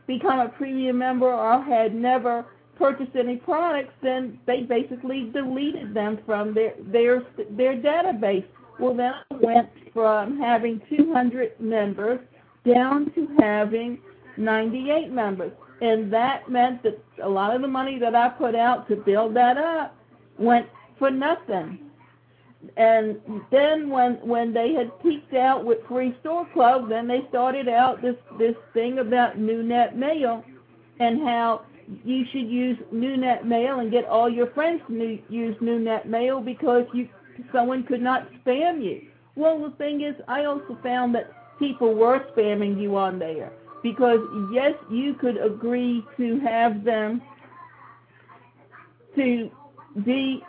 become 0.06 0.40
a 0.40 0.50
premium 0.50 0.98
member 0.98 1.32
or 1.32 1.62
had 1.62 1.94
never 1.94 2.46
purchased 2.78 3.16
any 3.16 3.38
products, 3.38 3.94
then 4.02 4.40
they 4.46 4.62
basically 4.62 5.30
deleted 5.34 5.94
them 5.94 6.20
from 6.26 6.54
their 6.54 6.74
their 6.80 7.26
their 7.52 7.76
database. 7.76 8.46
Well, 8.80 8.94
then 8.94 9.14
I 9.32 9.36
went 9.36 9.70
from 9.94 10.40
having 10.40 10.82
200 10.90 11.60
members 11.60 12.20
down 12.72 13.12
to 13.16 13.28
having 13.40 14.00
98 14.38 15.12
members. 15.12 15.52
And 15.82 16.12
that 16.14 16.50
meant 16.50 16.84
that 16.84 17.02
a 17.24 17.30
lot 17.30 17.56
of 17.56 17.62
the 17.62 17.68
money 17.68 18.00
that 18.00 18.16
I 18.16 18.30
put 18.30 18.56
out 18.56 18.88
to 18.90 18.96
build 18.96 19.36
that 19.36 19.58
up 19.58 19.96
went 20.38 20.68
for 20.98 21.12
nothing. 21.12 21.80
And 22.76 23.18
then 23.52 23.90
when 23.90 24.16
when 24.28 24.54
they 24.54 24.74
had 24.74 24.92
peaked 25.02 25.34
out 25.36 25.64
with 25.64 25.78
Free 25.88 26.16
Store 26.22 26.48
Club, 26.54 26.90
then 26.90 27.08
they 27.08 27.22
started 27.30 27.68
out 27.68 28.02
this 28.02 28.16
this 28.40 28.56
thing 28.74 29.00
about 29.00 29.38
NewNet 29.38 29.96
Mail 29.96 30.44
and 31.00 31.20
how 31.22 31.62
you 32.04 32.26
should 32.32 32.50
use 32.50 32.78
NewNet 32.94 33.46
Mail 33.46 33.80
and 33.80 33.92
get 33.92 34.06
all 34.06 34.30
your 34.30 34.48
friends 34.52 34.82
to 34.88 34.94
new, 34.94 35.20
use 35.30 35.56
NewNet 35.62 36.06
Mail 36.06 36.42
because 36.42 36.86
you 36.94 37.08
someone 37.52 37.84
could 37.84 38.02
not 38.02 38.28
spam 38.34 38.84
you. 38.84 39.02
Well, 39.36 39.62
the 39.62 39.76
thing 39.78 40.02
is, 40.02 40.16
I 40.28 40.46
also 40.46 40.78
found 40.82 41.14
that 41.16 41.32
people 41.60 41.94
were 41.94 42.26
spamming 42.36 42.82
you 42.82 42.98
on 42.98 43.20
there 43.20 43.52
because 43.84 44.20
yes, 44.52 44.74
you 44.92 45.14
could 45.14 45.38
agree 45.38 46.04
to 46.18 46.40
have 46.40 46.84
them 46.84 47.22
to 49.16 49.50
be 50.04 50.44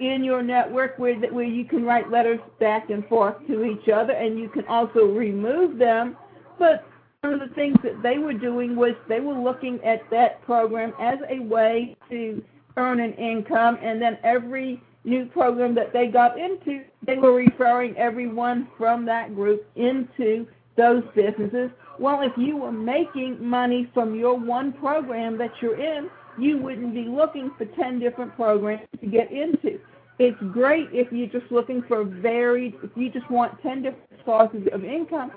in 0.00 0.22
your 0.22 0.42
network 0.42 0.98
where 0.98 1.16
where 1.16 1.44
you 1.44 1.64
can 1.64 1.84
write 1.84 2.10
letters 2.10 2.40
back 2.60 2.90
and 2.90 3.06
forth 3.08 3.34
to 3.46 3.64
each 3.64 3.88
other, 3.88 4.12
and 4.12 4.38
you 4.38 4.48
can 4.48 4.66
also 4.66 5.06
remove 5.06 5.78
them. 5.78 6.16
But 6.58 6.84
one 7.26 7.40
of 7.40 7.48
the 7.48 7.54
things 7.56 7.76
that 7.82 8.02
they 8.02 8.18
were 8.18 8.32
doing 8.32 8.76
was 8.76 8.92
they 9.08 9.18
were 9.18 9.34
looking 9.34 9.82
at 9.82 10.08
that 10.10 10.40
program 10.42 10.92
as 11.00 11.18
a 11.28 11.40
way 11.40 11.96
to 12.08 12.42
earn 12.76 13.00
an 13.00 13.14
income, 13.14 13.78
and 13.82 14.00
then 14.00 14.16
every 14.22 14.80
new 15.04 15.26
program 15.26 15.74
that 15.74 15.92
they 15.92 16.06
got 16.06 16.38
into, 16.38 16.84
they 17.02 17.16
were 17.16 17.32
referring 17.32 17.96
everyone 17.96 18.68
from 18.78 19.04
that 19.06 19.34
group 19.34 19.66
into 19.74 20.46
those 20.76 21.02
businesses. 21.16 21.70
Well, 21.98 22.22
if 22.22 22.32
you 22.36 22.58
were 22.58 22.72
making 22.72 23.44
money 23.44 23.90
from 23.92 24.14
your 24.14 24.38
one 24.38 24.72
program 24.72 25.36
that 25.38 25.50
you're 25.60 25.80
in, 25.80 26.08
you 26.38 26.58
wouldn't 26.58 26.94
be 26.94 27.06
looking 27.06 27.50
for 27.58 27.64
10 27.64 27.98
different 27.98 28.36
programs 28.36 28.82
to 29.00 29.06
get 29.06 29.32
into. 29.32 29.80
It's 30.18 30.40
great 30.52 30.88
if 30.92 31.10
you're 31.10 31.26
just 31.26 31.50
looking 31.50 31.82
for 31.88 32.04
varied, 32.04 32.74
if 32.84 32.90
you 32.94 33.10
just 33.10 33.28
want 33.30 33.60
10 33.62 33.82
different 33.82 34.20
sources 34.24 34.68
of 34.72 34.84
income, 34.84 35.32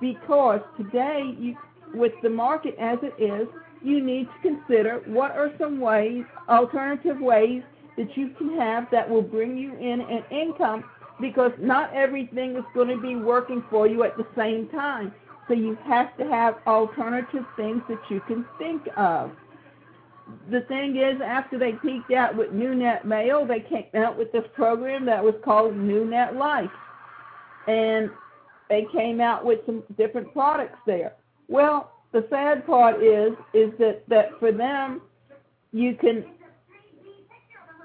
because 0.00 0.60
today, 0.76 1.34
you, 1.38 1.56
with 1.94 2.12
the 2.22 2.30
market 2.30 2.76
as 2.78 2.98
it 3.02 3.14
is, 3.22 3.48
you 3.82 4.02
need 4.02 4.26
to 4.26 4.50
consider 4.50 5.02
what 5.06 5.32
are 5.32 5.52
some 5.58 5.78
ways, 5.78 6.24
alternative 6.48 7.20
ways 7.20 7.62
that 7.96 8.16
you 8.16 8.30
can 8.38 8.56
have 8.58 8.90
that 8.90 9.08
will 9.08 9.22
bring 9.22 9.56
you 9.56 9.74
in 9.76 10.00
an 10.00 10.24
income 10.30 10.84
because 11.20 11.52
not 11.58 11.94
everything 11.94 12.56
is 12.56 12.64
going 12.74 12.88
to 12.88 13.00
be 13.00 13.14
working 13.14 13.62
for 13.70 13.86
you 13.86 14.02
at 14.02 14.16
the 14.16 14.26
same 14.36 14.68
time. 14.68 15.14
So 15.46 15.54
you 15.54 15.76
have 15.84 16.16
to 16.16 16.24
have 16.26 16.56
alternative 16.66 17.44
things 17.56 17.82
that 17.88 18.00
you 18.10 18.20
can 18.26 18.44
think 18.58 18.82
of. 18.96 19.30
The 20.50 20.62
thing 20.62 20.96
is, 20.96 21.20
after 21.20 21.58
they 21.58 21.72
peaked 21.72 22.10
out 22.12 22.34
with 22.34 22.50
NewNet 22.50 23.04
Mail, 23.04 23.44
they 23.44 23.60
came 23.60 23.84
out 23.94 24.16
with 24.16 24.32
this 24.32 24.44
program 24.54 25.04
that 25.04 25.22
was 25.22 25.34
called 25.44 25.74
NewNet 25.74 26.36
Life. 26.36 26.70
And 27.68 28.10
they 28.74 28.86
came 28.92 29.20
out 29.20 29.44
with 29.44 29.60
some 29.66 29.84
different 29.96 30.32
products 30.32 30.78
there. 30.84 31.12
Well, 31.46 31.92
the 32.12 32.26
sad 32.28 32.66
part 32.66 33.00
is 33.02 33.32
is 33.52 33.70
that, 33.78 34.02
that 34.08 34.30
for 34.40 34.50
them 34.50 35.00
you 35.72 35.94
can 35.94 36.24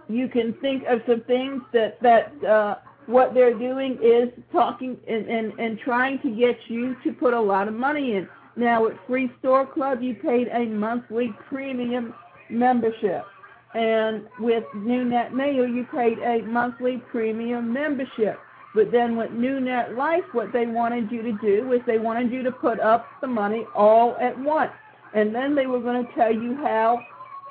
you 0.08 0.28
can 0.28 0.54
think 0.62 0.84
of 0.88 1.02
some 1.08 1.22
things 1.22 1.62
that 1.74 2.02
that 2.02 2.44
uh, 2.44 2.76
what 3.06 3.34
they're 3.36 3.58
doing 3.58 4.00
is 4.02 4.30
talking 4.52 4.98
and, 5.08 5.28
and, 5.28 5.60
and 5.60 5.80
trying 5.80 6.20
to 6.22 6.30
get 6.30 6.58
you 6.68 6.96
to 7.04 7.14
put 7.14 7.34
a 7.34 7.42
lot 7.42 7.68
of 7.68 7.74
money 7.74 8.16
in. 8.16 8.28
Now, 8.56 8.88
at 8.88 8.94
Free 9.08 9.32
Store 9.40 9.66
Club, 9.66 10.02
you 10.02 10.16
paid 10.16 10.48
a 10.50 10.66
monthly 10.66 11.34
premium 11.48 12.14
membership. 12.50 13.26
And 13.74 14.28
with 14.40 14.64
NewNet 14.76 15.34
Mail, 15.34 15.68
you 15.68 15.88
paid 15.92 16.20
a 16.20 16.42
monthly 16.44 16.98
premium 17.12 17.72
membership. 17.74 18.40
But 18.76 18.92
then 18.92 19.18
with 19.18 19.32
New 19.32 19.60
Net 19.60 19.96
Life, 19.96 20.24
what 20.32 20.54
they 20.54 20.68
wanted 20.68 21.12
you 21.12 21.22
to 21.24 21.32
do 21.42 21.68
was 21.68 21.80
they 21.88 21.98
wanted 21.98 22.32
you 22.32 22.44
to 22.44 22.52
put 22.52 22.80
up 22.80 23.08
the 23.22 23.28
money 23.28 23.66
all 23.76 24.16
at 24.22 24.38
once. 24.40 24.72
And 25.14 25.34
then 25.34 25.56
they 25.56 25.66
were 25.66 25.80
going 25.80 26.06
to 26.06 26.14
tell 26.14 26.32
you 26.32 26.56
how, 26.58 27.00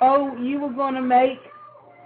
oh, 0.00 0.36
you 0.36 0.60
were 0.60 0.72
going 0.72 0.94
to 0.94 1.02
make 1.02 1.38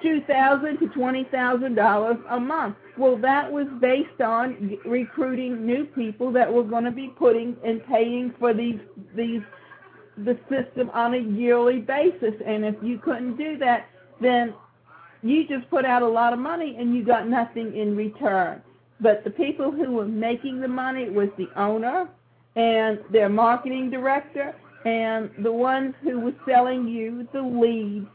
$2,000 0.02 0.78
to 0.78 0.86
$20,000 0.86 2.22
a 2.30 2.40
month. 2.40 2.76
Well, 2.98 3.16
that 3.18 3.50
was 3.50 3.66
based 3.80 4.20
on 4.20 4.78
recruiting 4.84 5.64
new 5.64 5.84
people 5.84 6.32
that 6.32 6.52
were 6.52 6.64
going 6.64 6.84
to 6.84 6.90
be 6.90 7.08
putting 7.18 7.56
and 7.64 7.84
paying 7.86 8.34
for 8.38 8.52
these 8.52 8.80
these 9.16 9.40
the 10.18 10.38
system 10.50 10.90
on 10.90 11.14
a 11.14 11.18
yearly 11.18 11.78
basis. 11.78 12.34
And 12.44 12.64
if 12.64 12.74
you 12.82 12.98
couldn't 12.98 13.36
do 13.36 13.56
that, 13.58 13.86
then 14.20 14.54
you 15.22 15.46
just 15.48 15.70
put 15.70 15.86
out 15.86 16.02
a 16.02 16.08
lot 16.08 16.34
of 16.34 16.38
money 16.38 16.76
and 16.78 16.94
you 16.94 17.02
got 17.02 17.28
nothing 17.28 17.74
in 17.74 17.96
return. 17.96 18.60
But 19.02 19.24
the 19.24 19.30
people 19.30 19.72
who 19.72 19.92
were 19.92 20.06
making 20.06 20.60
the 20.60 20.68
money 20.68 21.10
was 21.10 21.28
the 21.36 21.48
owner 21.56 22.08
and 22.54 23.00
their 23.10 23.28
marketing 23.28 23.90
director 23.90 24.54
and 24.84 25.30
the 25.42 25.52
ones 25.52 25.94
who 26.02 26.20
were 26.20 26.34
selling 26.46 26.86
you 26.88 27.26
the 27.32 27.42
leads 27.42 28.06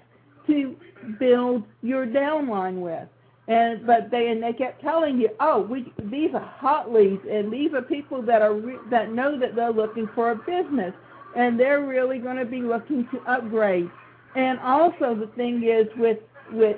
to 0.48 0.76
build 1.20 1.64
your 1.82 2.06
downline 2.06 2.82
with. 2.82 3.08
And 3.50 3.86
but 3.88 4.12
they 4.12 4.28
and 4.28 4.44
they 4.44 4.52
kept 4.52 4.82
telling 4.82 5.18
you, 5.20 5.30
oh, 5.40 5.62
we 5.62 5.94
these 6.12 6.32
are 6.34 6.54
hot 6.60 6.92
leads, 6.92 7.22
and 7.30 7.52
these 7.52 7.74
are 7.74 7.82
people 7.82 8.22
that 8.24 8.42
are 8.42 8.54
re- 8.54 8.80
that 8.90 9.14
know 9.14 9.40
that 9.40 9.56
they're 9.56 9.72
looking 9.72 10.10
for 10.14 10.32
a 10.32 10.36
business, 10.36 10.94
and 11.36 11.58
they're 11.58 11.86
really 11.86 12.20
going 12.20 12.36
to 12.36 12.46
be 12.46 12.62
looking 12.62 13.08
to 13.12 13.20
upgrade. 13.22 13.90
And 14.36 14.60
also 14.60 15.16
the 15.16 15.32
thing 15.38 15.64
is 15.64 15.88
with 15.98 16.18
with 16.52 16.76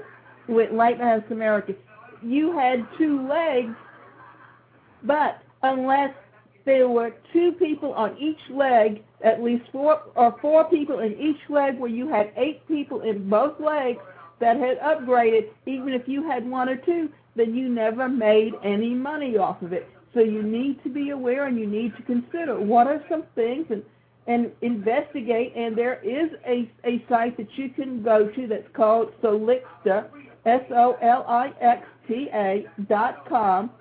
with 0.48 0.72
Lighthouse 0.72 1.24
America, 1.32 1.74
you 2.22 2.56
had 2.56 2.88
two 3.00 3.28
legs, 3.28 3.74
but 5.04 5.42
unless 5.64 6.14
there 6.66 6.88
were 6.88 7.14
two 7.34 7.54
people 7.54 7.94
on 7.94 8.18
each 8.18 8.40
leg, 8.50 9.04
at 9.24 9.42
least 9.42 9.64
four 9.72 10.02
or 10.16 10.36
four 10.42 10.66
people 10.66 11.00
in 11.00 11.14
each 11.20 11.40
leg, 11.50 11.80
where 11.80 11.90
you 11.90 12.08
had 12.08 12.32
eight 12.38 12.68
people 12.68 13.02
in 13.02 13.30
both 13.30 13.60
legs 13.60 14.00
that 14.40 14.58
had 14.58 14.80
upgraded, 14.80 15.50
even 15.66 15.94
if 15.94 16.08
you 16.08 16.24
had 16.24 16.50
one 16.50 16.70
or 16.70 16.78
two, 16.78 17.10
then 17.36 17.56
you 17.56 17.70
never 17.70 18.08
made 18.08 18.54
any 18.64 18.94
money 18.94 19.38
off 19.38 19.62
of 19.62 19.74
it. 19.74 19.88
So 20.14 20.22
you 20.22 20.42
need 20.44 20.82
to 20.84 20.90
be 20.90 21.10
aware 21.12 21.46
and 21.48 21.60
you 21.60 21.68
need 21.68 21.96
to 21.98 22.04
consider 22.04 22.60
what 22.60 22.88
are 22.88 23.04
some 23.10 23.24
things 23.36 23.68
and 23.70 23.84
and 24.28 24.52
investigate. 24.62 25.54
And 25.56 25.76
there 25.76 26.00
is 26.04 26.30
a, 26.46 26.70
a 26.86 27.04
site 27.10 27.36
that 27.38 27.48
you 27.58 27.70
can 27.70 28.04
go 28.04 28.28
to 28.28 28.48
that's 28.48 28.68
called 28.74 29.12
Solixta, 29.24 30.06
S-O-L-I-X-T-A 30.46 30.96
dot 32.88 33.28
com, 33.28 33.72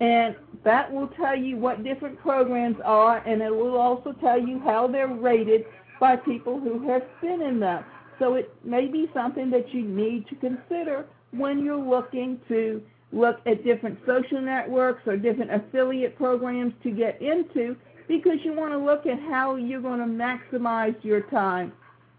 and 0.00 0.36
that 0.64 0.92
will 0.92 1.08
tell 1.08 1.36
you 1.36 1.56
what 1.56 1.82
different 1.82 2.18
programs 2.20 2.76
are, 2.84 3.18
and 3.18 3.42
it 3.42 3.50
will 3.50 3.76
also 3.76 4.12
tell 4.12 4.40
you 4.40 4.60
how 4.60 4.86
they're 4.86 5.08
rated 5.08 5.64
by 6.00 6.16
people 6.16 6.60
who 6.60 6.88
have 6.88 7.02
been 7.20 7.42
in 7.42 7.58
them. 7.58 7.84
So 8.18 8.34
it 8.34 8.52
may 8.64 8.86
be 8.86 9.10
something 9.14 9.50
that 9.50 9.72
you 9.72 9.82
need 9.82 10.26
to 10.28 10.36
consider 10.36 11.06
when 11.32 11.64
you're 11.64 11.76
looking 11.76 12.40
to 12.48 12.82
look 13.12 13.40
at 13.46 13.64
different 13.64 13.98
social 14.06 14.40
networks 14.40 15.06
or 15.06 15.16
different 15.16 15.52
affiliate 15.52 16.16
programs 16.16 16.74
to 16.82 16.90
get 16.90 17.20
into 17.22 17.76
because 18.06 18.38
you 18.44 18.52
want 18.52 18.72
to 18.72 18.78
look 18.78 19.06
at 19.06 19.18
how 19.20 19.56
you're 19.56 19.80
going 19.80 20.00
to 20.00 20.06
maximize 20.06 20.96
your 21.04 21.22
time. 21.22 21.72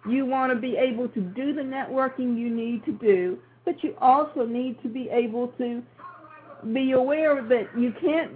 You 0.08 0.26
want 0.26 0.54
to 0.54 0.60
be 0.60 0.78
able 0.78 1.10
to 1.10 1.22
do 1.22 1.54
the 1.54 1.62
networking 1.62 2.38
you 2.38 2.50
need 2.50 2.86
to 2.86 2.92
do, 2.92 3.40
but 3.66 3.84
you 3.84 3.96
also 4.00 4.46
need 4.46 4.82
to 4.82 4.88
be 4.88 5.10
able 5.10 5.50
to 5.60 5.84
be 6.74 6.92
aware 6.92 7.42
that 7.42 7.70
you 7.78 7.94
can't 8.02 8.32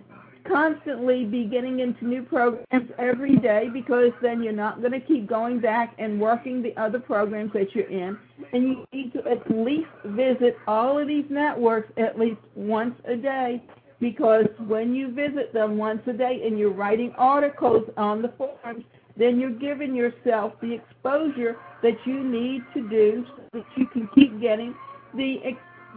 constantly 0.46 1.26
be 1.26 1.46
getting 1.46 1.80
into 1.80 2.06
new 2.06 2.24
programs 2.24 2.92
every 2.98 3.38
day 3.38 3.70
because 3.72 4.12
then 4.22 4.44
you're 4.44 4.52
not 4.52 4.80
going 4.82 4.92
to 4.92 5.00
keep 5.00 5.28
going 5.28 5.60
back 5.60 5.96
and 5.98 6.20
working 6.20 6.62
the 6.62 6.76
other 6.76 7.00
programs 7.00 7.52
that 7.54 7.74
you're 7.74 7.90
in. 7.90 8.18
And 8.52 8.64
you 8.64 8.86
need 8.92 9.14
to 9.14 9.20
at 9.26 9.50
least 9.50 9.90
visit 10.06 10.58
all 10.68 11.00
of 11.00 11.08
these 11.08 11.26
networks 11.30 11.92
at 11.98 12.20
least 12.20 12.42
once 12.56 12.96
a 13.06 13.16
day 13.16 13.64
because 14.00 14.48
when 14.68 14.94
you 14.94 15.14
visit 15.14 15.54
them 15.54 15.78
once 15.78 16.02
a 16.08 16.14
day 16.14 16.42
and 16.46 16.60
you're 16.60 16.74
writing 16.74 17.14
articles 17.18 17.90
on 17.96 18.22
the 18.22 18.34
forums, 18.38 18.84
then 19.16 19.40
you're 19.40 19.52
giving 19.52 19.96
yourself 19.96 20.54
the 20.62 20.74
exposure 20.74 21.58
that 21.82 21.96
you 22.06 22.24
need 22.24 22.64
to 22.74 22.88
do 22.90 23.26
so 23.38 23.44
that 23.54 23.66
you 23.78 23.86
can 23.88 24.10
keep 24.14 24.42
getting 24.42 24.76
the 25.14 25.40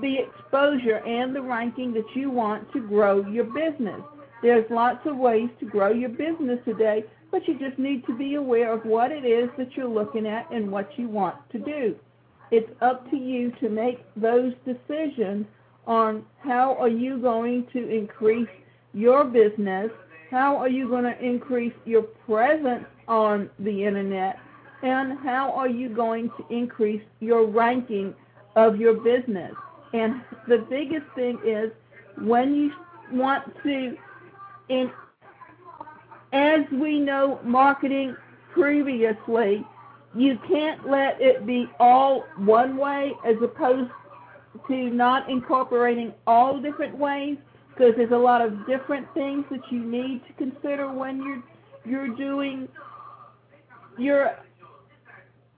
the 0.00 0.18
exposure 0.18 1.04
and 1.06 1.34
the 1.34 1.42
ranking 1.42 1.92
that 1.94 2.14
you 2.14 2.30
want 2.30 2.70
to 2.72 2.80
grow 2.80 3.26
your 3.26 3.44
business. 3.44 4.00
There's 4.42 4.70
lots 4.70 5.06
of 5.06 5.16
ways 5.16 5.48
to 5.60 5.66
grow 5.66 5.92
your 5.92 6.10
business 6.10 6.60
today, 6.64 7.04
but 7.30 7.46
you 7.48 7.58
just 7.58 7.78
need 7.78 8.06
to 8.06 8.16
be 8.16 8.34
aware 8.34 8.72
of 8.72 8.84
what 8.84 9.10
it 9.10 9.24
is 9.24 9.48
that 9.58 9.76
you're 9.76 9.88
looking 9.88 10.26
at 10.26 10.50
and 10.50 10.70
what 10.70 10.98
you 10.98 11.08
want 11.08 11.36
to 11.50 11.58
do. 11.58 11.96
It's 12.50 12.70
up 12.80 13.10
to 13.10 13.16
you 13.16 13.50
to 13.60 13.68
make 13.68 14.04
those 14.14 14.52
decisions 14.64 15.46
on 15.86 16.24
how 16.38 16.76
are 16.78 16.88
you 16.88 17.18
going 17.18 17.66
to 17.72 17.88
increase 17.88 18.48
your 18.92 19.24
business, 19.24 19.90
how 20.30 20.56
are 20.56 20.68
you 20.68 20.88
going 20.88 21.04
to 21.04 21.18
increase 21.24 21.74
your 21.84 22.02
presence 22.02 22.84
on 23.08 23.50
the 23.58 23.84
internet, 23.84 24.38
and 24.82 25.18
how 25.20 25.50
are 25.52 25.68
you 25.68 25.88
going 25.88 26.30
to 26.36 26.46
increase 26.54 27.02
your 27.20 27.46
ranking 27.46 28.14
of 28.54 28.76
your 28.76 28.94
business. 28.94 29.54
And 29.92 30.22
the 30.48 30.66
biggest 30.68 31.06
thing 31.14 31.38
is 31.44 31.70
when 32.18 32.54
you 32.54 32.72
want 33.12 33.44
to 33.62 33.96
in 34.68 34.90
as 36.32 36.60
we 36.72 36.98
know 36.98 37.40
marketing 37.44 38.16
previously, 38.52 39.64
you 40.14 40.38
can't 40.48 40.88
let 40.88 41.20
it 41.20 41.46
be 41.46 41.70
all 41.78 42.24
one 42.36 42.76
way 42.76 43.12
as 43.24 43.36
opposed 43.42 43.90
to 44.68 44.90
not 44.90 45.28
incorporating 45.30 46.12
all 46.26 46.60
different 46.60 46.96
ways 46.96 47.36
because 47.68 47.92
there's 47.96 48.12
a 48.12 48.16
lot 48.16 48.40
of 48.40 48.66
different 48.66 49.06
things 49.14 49.44
that 49.50 49.60
you 49.70 49.80
need 49.80 50.22
to 50.26 50.32
consider 50.34 50.90
when 50.90 51.22
you're 51.22 51.42
you're 51.84 52.16
doing 52.16 52.66
your 53.96 54.32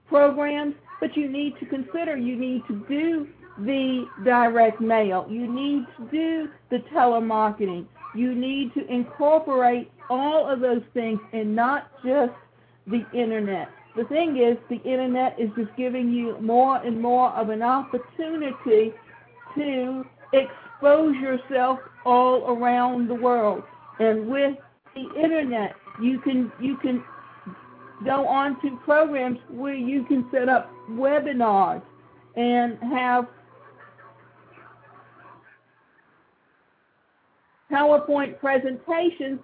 programs, 0.07 0.75
but 0.99 1.15
you 1.17 1.27
need 1.27 1.57
to 1.59 1.65
consider 1.65 2.15
you 2.15 2.35
need 2.35 2.61
to 2.67 2.85
do 2.87 3.27
the 3.59 4.05
direct 4.23 4.81
mail. 4.81 5.25
You 5.29 5.47
need 5.51 5.85
to 5.97 6.07
do 6.11 6.49
the 6.69 6.79
telemarketing. 6.93 7.85
You 8.15 8.33
need 8.33 8.73
to 8.73 8.85
incorporate 8.91 9.91
all 10.09 10.47
of 10.49 10.59
those 10.59 10.81
things 10.93 11.19
and 11.33 11.55
not 11.55 11.91
just 12.03 12.33
the 12.87 13.05
internet. 13.13 13.69
The 13.95 14.05
thing 14.05 14.37
is, 14.37 14.57
the 14.69 14.81
internet 14.89 15.39
is 15.39 15.49
just 15.57 15.75
giving 15.75 16.11
you 16.11 16.37
more 16.39 16.77
and 16.77 17.01
more 17.01 17.29
of 17.31 17.49
an 17.49 17.61
opportunity 17.61 18.93
to 19.55 20.05
expose 20.33 21.15
yourself 21.15 21.79
all 22.05 22.45
around 22.47 23.09
the 23.09 23.15
world. 23.15 23.63
And 23.99 24.27
with 24.27 24.57
the 24.95 25.21
internet, 25.21 25.75
you 26.01 26.19
can 26.19 26.51
you 26.59 26.77
can 26.77 27.03
go 28.05 28.25
on 28.27 28.59
to 28.61 28.77
programs 28.85 29.39
where 29.49 29.73
you 29.75 30.05
can 30.05 30.25
set 30.31 30.47
up 30.47 30.71
webinars 30.91 31.81
and 32.35 32.77
have 32.93 33.27
PowerPoint 37.71 38.39
presentations 38.39 39.39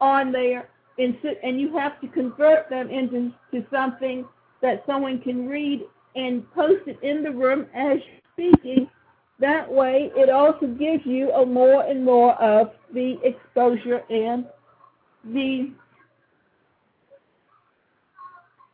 on 0.00 0.32
there, 0.32 0.68
and 0.98 1.60
you 1.60 1.76
have 1.76 2.00
to 2.00 2.08
convert 2.08 2.68
them 2.68 2.90
into 2.90 3.32
to 3.52 3.64
something 3.70 4.24
that 4.60 4.82
someone 4.86 5.20
can 5.20 5.48
read 5.48 5.84
and 6.16 6.50
post 6.52 6.88
it 6.88 6.98
in 7.02 7.22
the 7.22 7.30
room 7.30 7.66
as 7.74 7.98
you're 8.36 8.50
speaking. 8.52 8.88
That 9.38 9.70
way, 9.70 10.10
it 10.16 10.30
also 10.30 10.66
gives 10.66 11.06
you 11.06 11.30
a 11.30 11.46
more 11.46 11.84
and 11.84 12.04
more 12.04 12.34
of 12.42 12.72
the 12.92 13.20
exposure 13.22 14.02
and 14.10 14.46
the 15.24 15.70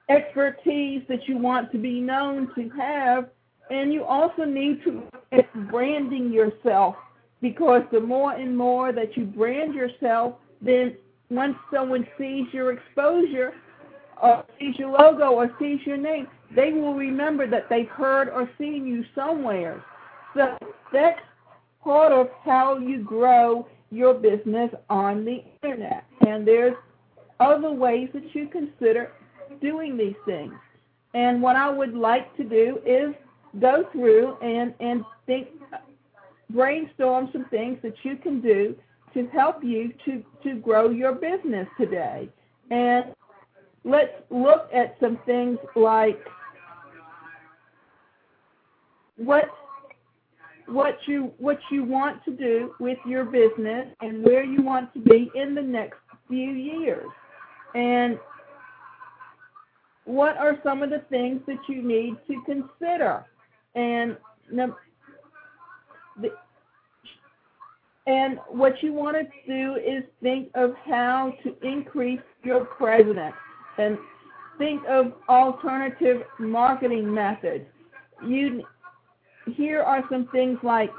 expertise 0.08 1.02
that 1.08 1.28
you 1.28 1.36
want 1.36 1.70
to 1.72 1.78
be 1.78 2.00
known 2.00 2.50
to 2.54 2.70
have. 2.70 3.28
And 3.70 3.92
you 3.92 4.04
also 4.04 4.44
need 4.44 4.82
to 4.84 5.02
branding 5.70 6.32
yourself 6.32 6.96
because 7.40 7.82
the 7.92 8.00
more 8.00 8.32
and 8.32 8.56
more 8.56 8.92
that 8.92 9.16
you 9.16 9.24
brand 9.24 9.74
yourself, 9.74 10.34
then 10.60 10.96
once 11.30 11.56
someone 11.72 12.06
sees 12.18 12.46
your 12.52 12.72
exposure 12.72 13.52
or 14.22 14.44
sees 14.58 14.78
your 14.78 14.90
logo 14.90 15.32
or 15.32 15.50
sees 15.58 15.80
your 15.84 15.96
name, 15.96 16.26
they 16.54 16.72
will 16.72 16.94
remember 16.94 17.46
that 17.48 17.68
they've 17.68 17.88
heard 17.88 18.28
or 18.28 18.48
seen 18.58 18.86
you 18.86 19.04
somewhere. 19.14 19.84
So 20.34 20.56
that's 20.92 21.20
part 21.82 22.12
of 22.12 22.28
how 22.44 22.78
you 22.78 23.02
grow 23.02 23.66
your 23.90 24.14
business 24.14 24.70
on 24.88 25.24
the 25.24 25.44
internet. 25.62 26.04
And 26.26 26.46
there's 26.46 26.74
other 27.40 27.72
ways 27.72 28.08
that 28.14 28.34
you 28.34 28.48
consider 28.48 29.12
doing 29.60 29.96
these 29.96 30.16
things. 30.24 30.54
And 31.14 31.40
what 31.42 31.56
I 31.56 31.70
would 31.70 31.94
like 31.94 32.36
to 32.36 32.44
do 32.44 32.78
is 32.84 33.14
go 33.60 33.88
through 33.92 34.36
and, 34.42 34.74
and 34.80 35.04
think 35.26 35.48
brainstorm 36.50 37.28
some 37.32 37.46
things 37.46 37.78
that 37.82 37.94
you 38.02 38.16
can 38.16 38.40
do 38.40 38.76
to 39.14 39.26
help 39.28 39.62
you 39.62 39.92
to, 40.04 40.22
to 40.42 40.56
grow 40.56 40.90
your 40.90 41.12
business 41.12 41.68
today. 41.78 42.28
And 42.70 43.14
let's 43.84 44.12
look 44.30 44.68
at 44.74 44.96
some 45.00 45.18
things 45.26 45.58
like 45.76 46.20
what 49.16 49.44
what 50.66 50.96
you 51.06 51.30
what 51.38 51.58
you 51.70 51.84
want 51.84 52.24
to 52.24 52.30
do 52.30 52.74
with 52.80 52.98
your 53.06 53.24
business 53.24 53.86
and 54.00 54.24
where 54.24 54.42
you 54.42 54.62
want 54.62 54.92
to 54.94 55.00
be 55.00 55.30
in 55.34 55.54
the 55.54 55.62
next 55.62 55.98
few 56.28 56.50
years. 56.50 57.06
And 57.74 58.18
what 60.04 60.36
are 60.36 60.58
some 60.62 60.82
of 60.82 60.90
the 60.90 61.02
things 61.10 61.40
that 61.46 61.58
you 61.68 61.82
need 61.82 62.16
to 62.28 62.42
consider? 62.46 63.24
And 63.74 64.16
the, 66.20 66.30
and 68.06 68.38
what 68.48 68.82
you 68.82 68.92
want 68.92 69.16
to 69.16 69.24
do 69.46 69.76
is 69.76 70.04
think 70.22 70.50
of 70.54 70.74
how 70.84 71.32
to 71.42 71.56
increase 71.66 72.20
your 72.42 72.64
presence 72.64 73.34
and 73.78 73.96
think 74.58 74.82
of 74.88 75.12
alternative 75.28 76.22
marketing 76.38 77.12
methods. 77.12 77.64
You 78.26 78.62
here 79.56 79.82
are 79.82 80.04
some 80.10 80.28
things 80.28 80.58
like 80.62 80.90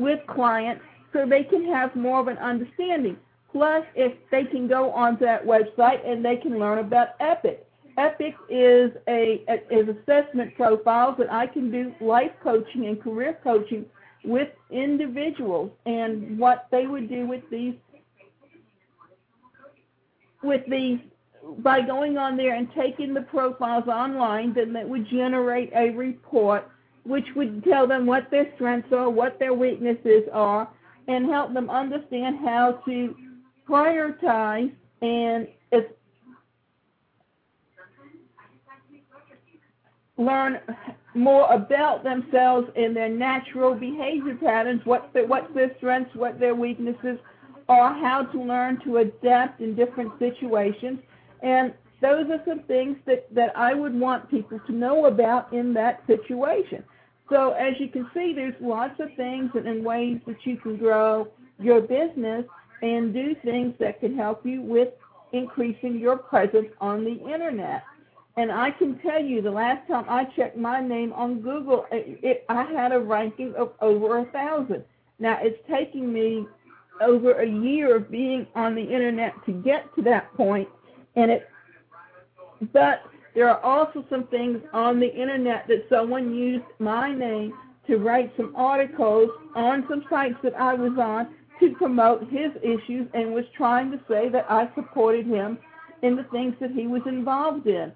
with 0.00 0.20
clients 0.26 0.82
so 1.12 1.26
they 1.26 1.44
can 1.44 1.64
have 1.66 1.94
more 1.94 2.20
of 2.20 2.28
an 2.28 2.38
understanding. 2.38 3.16
Plus, 3.52 3.84
if 3.94 4.12
they 4.30 4.44
can 4.44 4.68
go 4.68 4.90
onto 4.92 5.24
that 5.24 5.44
website 5.44 6.08
and 6.08 6.24
they 6.24 6.36
can 6.36 6.58
learn 6.58 6.78
about 6.78 7.20
EPIC. 7.20 7.66
EPIC 7.98 8.34
is 8.48 8.92
a 9.08 9.44
is 9.70 9.88
assessment 9.88 10.54
profiles 10.54 11.16
that 11.18 11.30
I 11.30 11.46
can 11.46 11.70
do 11.70 11.92
life 12.00 12.30
coaching 12.42 12.86
and 12.86 13.02
career 13.02 13.38
coaching 13.42 13.84
with 14.24 14.48
individuals 14.70 15.70
and 15.86 16.38
what 16.38 16.68
they 16.70 16.86
would 16.86 17.08
do 17.08 17.26
with 17.26 17.42
these 17.50 17.74
with 20.42 20.62
these 20.70 21.00
by 21.58 21.80
going 21.80 22.16
on 22.16 22.36
there 22.36 22.54
and 22.54 22.68
taking 22.74 23.12
the 23.14 23.22
profiles 23.22 23.88
online, 23.88 24.54
then 24.54 24.72
that 24.74 24.88
would 24.88 25.08
generate 25.08 25.72
a 25.74 25.90
report 25.90 26.70
which 27.04 27.26
would 27.36 27.64
tell 27.64 27.86
them 27.86 28.06
what 28.06 28.30
their 28.30 28.52
strengths 28.54 28.92
are, 28.92 29.08
what 29.08 29.38
their 29.38 29.54
weaknesses 29.54 30.24
are, 30.32 30.68
and 31.08 31.26
help 31.26 31.52
them 31.54 31.70
understand 31.70 32.38
how 32.44 32.80
to 32.86 33.14
prioritize 33.68 34.72
and 35.02 35.48
learn 40.20 40.58
more 41.14 41.52
about 41.52 42.04
themselves 42.04 42.68
and 42.76 42.94
their 42.94 43.08
natural 43.08 43.74
behavior 43.74 44.36
patterns, 44.36 44.80
what 44.84 45.10
the, 45.12 45.26
their 45.54 45.74
strengths, 45.78 46.14
what 46.14 46.38
their 46.38 46.54
weaknesses 46.54 47.18
are, 47.68 47.94
how 47.94 48.24
to 48.24 48.40
learn 48.40 48.78
to 48.84 48.98
adapt 48.98 49.60
in 49.60 49.74
different 49.74 50.12
situations, 50.18 50.98
and 51.42 51.72
those 52.00 52.26
are 52.30 52.42
some 52.46 52.60
things 52.60 52.96
that, 53.06 53.32
that 53.34 53.56
I 53.56 53.74
would 53.74 53.98
want 53.98 54.30
people 54.30 54.58
to 54.66 54.72
know 54.72 55.06
about 55.06 55.52
in 55.52 55.74
that 55.74 56.02
situation. 56.06 56.82
So 57.30 57.52
as 57.52 57.78
you 57.78 57.88
can 57.88 58.10
see, 58.12 58.34
there's 58.34 58.54
lots 58.60 58.98
of 59.00 59.14
things 59.14 59.52
and, 59.54 59.84
ways 59.84 60.20
that 60.26 60.44
you 60.44 60.56
can 60.56 60.76
grow 60.76 61.28
your 61.58 61.80
business 61.80 62.44
and 62.82 63.14
do 63.14 63.36
things 63.44 63.74
that 63.78 64.00
can 64.00 64.16
help 64.16 64.44
you 64.44 64.60
with 64.60 64.88
increasing 65.32 65.98
your 65.98 66.16
presence 66.16 66.68
on 66.80 67.04
the 67.04 67.16
internet. 67.32 67.84
And 68.36 68.50
I 68.50 68.70
can 68.72 68.98
tell 68.98 69.22
you, 69.22 69.42
the 69.42 69.50
last 69.50 69.86
time 69.86 70.04
I 70.08 70.24
checked 70.24 70.56
my 70.56 70.80
name 70.80 71.12
on 71.12 71.40
Google, 71.40 71.86
it, 71.92 72.18
it, 72.22 72.44
I 72.48 72.64
had 72.64 72.92
a 72.92 72.98
ranking 72.98 73.54
of 73.54 73.72
over 73.80 74.18
a 74.18 74.24
thousand. 74.26 74.84
Now 75.18 75.38
it's 75.40 75.58
taking 75.68 76.12
me 76.12 76.46
over 77.00 77.32
a 77.40 77.48
year 77.48 77.96
of 77.96 78.10
being 78.10 78.46
on 78.54 78.74
the 78.74 78.82
internet 78.82 79.34
to 79.46 79.52
get 79.52 79.94
to 79.96 80.02
that 80.02 80.34
point, 80.34 80.68
and 81.16 81.30
it 81.30 81.48
but 82.72 83.02
there 83.34 83.48
are 83.48 83.60
also 83.60 84.04
some 84.10 84.26
things 84.28 84.60
on 84.72 84.98
the 84.98 85.12
internet 85.12 85.66
that 85.68 85.86
someone 85.88 86.34
used 86.34 86.64
my 86.78 87.14
name 87.14 87.52
to 87.86 87.96
write 87.96 88.32
some 88.36 88.54
articles 88.56 89.30
on 89.54 89.84
some 89.88 90.04
sites 90.10 90.36
that 90.42 90.54
I 90.54 90.74
was 90.74 90.92
on 90.98 91.34
to 91.60 91.74
promote 91.76 92.22
his 92.30 92.50
issues 92.62 93.06
and 93.14 93.34
was 93.34 93.44
trying 93.56 93.90
to 93.90 94.00
say 94.08 94.28
that 94.30 94.46
I 94.48 94.70
supported 94.74 95.26
him 95.26 95.58
in 96.02 96.16
the 96.16 96.24
things 96.24 96.54
that 96.60 96.70
he 96.70 96.86
was 96.86 97.02
involved 97.06 97.66
in. 97.66 97.92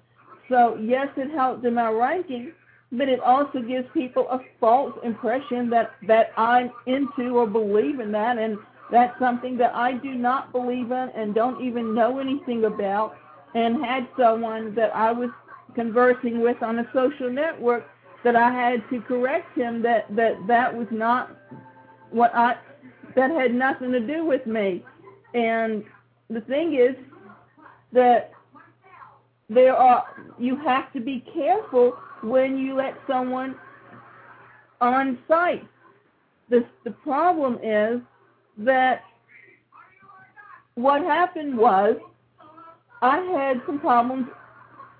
So 0.49 0.77
yes, 0.79 1.07
it 1.17 1.31
helped 1.31 1.65
in 1.65 1.73
my 1.73 1.89
ranking, 1.89 2.53
but 2.91 3.09
it 3.09 3.19
also 3.19 3.61
gives 3.61 3.87
people 3.93 4.27
a 4.29 4.39
false 4.59 4.93
impression 5.03 5.69
that 5.71 5.91
that 6.07 6.31
I'm 6.37 6.71
into 6.85 7.37
or 7.37 7.47
believe 7.47 7.99
in 7.99 8.11
that, 8.11 8.37
and 8.37 8.57
that's 8.91 9.17
something 9.19 9.57
that 9.57 9.73
I 9.73 9.93
do 9.93 10.13
not 10.13 10.51
believe 10.51 10.91
in 10.91 11.09
and 11.15 11.33
don't 11.33 11.63
even 11.63 11.95
know 11.95 12.19
anything 12.19 12.65
about. 12.65 13.15
And 13.55 13.83
had 13.83 14.07
someone 14.17 14.75
that 14.75 14.95
I 14.95 15.11
was 15.11 15.31
conversing 15.75 16.41
with 16.41 16.61
on 16.61 16.79
a 16.79 16.89
social 16.93 17.31
network 17.31 17.89
that 18.23 18.35
I 18.35 18.51
had 18.51 18.83
to 18.89 19.01
correct 19.01 19.57
him 19.57 19.81
that 19.83 20.13
that 20.15 20.35
that 20.47 20.75
was 20.75 20.87
not 20.91 21.37
what 22.11 22.33
I 22.35 22.55
that 23.15 23.31
had 23.31 23.53
nothing 23.53 23.91
to 23.91 23.99
do 23.99 24.25
with 24.25 24.45
me. 24.45 24.83
And 25.33 25.83
the 26.29 26.41
thing 26.41 26.75
is 26.75 26.95
that 27.93 28.31
there 29.49 29.75
are 29.75 30.05
you 30.39 30.55
have 30.57 30.91
to 30.93 30.99
be 30.99 31.23
careful 31.33 31.97
when 32.23 32.57
you 32.57 32.75
let 32.75 32.95
someone 33.07 33.55
on 34.81 35.19
site. 35.27 35.67
The 36.49 36.65
the 36.83 36.91
problem 36.91 37.59
is 37.63 38.01
that 38.57 39.03
what 40.75 41.01
happened 41.01 41.57
was 41.57 41.95
I 43.01 43.19
had 43.19 43.61
some 43.65 43.79
problems 43.79 44.27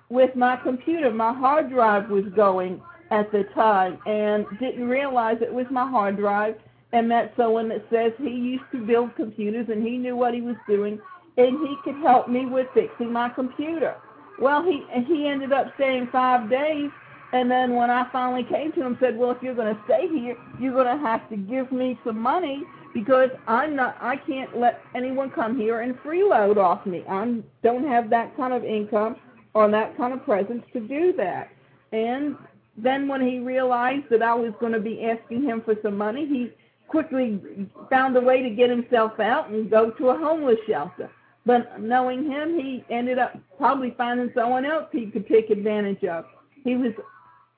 with 0.09 0.35
my 0.35 0.57
computer. 0.57 1.11
My 1.11 1.33
hard 1.33 1.69
drive 1.69 2.09
was 2.09 2.25
going 2.35 2.81
at 3.11 3.31
the 3.31 3.43
time 3.53 3.99
and 4.05 4.45
didn't 4.59 4.87
realize 4.87 5.37
it 5.41 5.53
was 5.53 5.65
my 5.71 5.89
hard 5.89 6.17
drive 6.17 6.55
and 6.93 7.09
met 7.09 7.33
someone 7.37 7.69
that 7.69 7.85
says 7.91 8.13
he 8.17 8.29
used 8.29 8.63
to 8.71 8.85
build 8.85 9.15
computers 9.15 9.67
and 9.69 9.85
he 9.85 9.97
knew 9.97 10.15
what 10.15 10.33
he 10.33 10.41
was 10.41 10.55
doing 10.67 10.99
and 11.37 11.67
he 11.67 11.75
could 11.83 11.95
help 12.01 12.29
me 12.29 12.45
with 12.45 12.67
fixing 12.73 13.11
my 13.11 13.29
computer. 13.29 13.95
Well, 14.39 14.63
he 14.63 14.83
he 15.07 15.27
ended 15.27 15.51
up 15.51 15.67
staying 15.75 16.09
five 16.11 16.49
days, 16.49 16.89
and 17.33 17.49
then 17.49 17.75
when 17.75 17.89
I 17.89 18.09
finally 18.11 18.43
came 18.43 18.71
to 18.73 18.81
him, 18.85 18.97
said, 18.99 19.17
"Well, 19.17 19.31
if 19.31 19.37
you're 19.41 19.55
going 19.55 19.73
to 19.73 19.81
stay 19.85 20.07
here, 20.07 20.37
you're 20.59 20.73
going 20.73 20.97
to 20.97 21.03
have 21.03 21.27
to 21.29 21.37
give 21.37 21.71
me 21.71 21.97
some 22.05 22.19
money 22.19 22.63
because 22.95 23.29
I'm 23.45 23.75
not. 23.75 23.97
I 23.99 24.15
can't 24.15 24.57
let 24.57 24.81
anyone 24.95 25.29
come 25.29 25.59
here 25.59 25.81
and 25.81 25.95
freeload 25.97 26.55
off 26.55 26.85
me. 26.85 27.03
I 27.09 27.41
don't 27.61 27.85
have 27.85 28.09
that 28.09 28.35
kind 28.37 28.53
of 28.53 28.63
income 28.63 29.17
or 29.53 29.69
that 29.69 29.97
kind 29.97 30.13
of 30.13 30.23
presence 30.23 30.63
to 30.71 30.79
do 30.79 31.13
that." 31.17 31.49
And 31.91 32.37
then 32.77 33.07
when 33.09 33.21
he 33.21 33.39
realized 33.39 34.05
that 34.09 34.23
I 34.23 34.33
was 34.33 34.53
going 34.61 34.71
to 34.71 34.79
be 34.79 35.03
asking 35.03 35.43
him 35.43 35.61
for 35.61 35.75
some 35.83 35.97
money, 35.97 36.25
he 36.25 36.51
quickly 36.87 37.67
found 37.89 38.15
a 38.15 38.21
way 38.21 38.41
to 38.41 38.49
get 38.49 38.69
himself 38.69 39.19
out 39.19 39.49
and 39.49 39.69
go 39.69 39.91
to 39.91 40.09
a 40.09 40.17
homeless 40.17 40.59
shelter. 40.65 41.09
But 41.45 41.81
knowing 41.81 42.31
him, 42.31 42.57
he 42.57 42.85
ended 42.89 43.19
up 43.19 43.37
probably 43.57 43.93
finding 43.97 44.31
someone 44.33 44.65
else 44.65 44.85
he 44.93 45.07
could 45.07 45.27
take 45.27 45.49
advantage 45.49 46.03
of. 46.05 46.25
He 46.63 46.77
was 46.77 46.93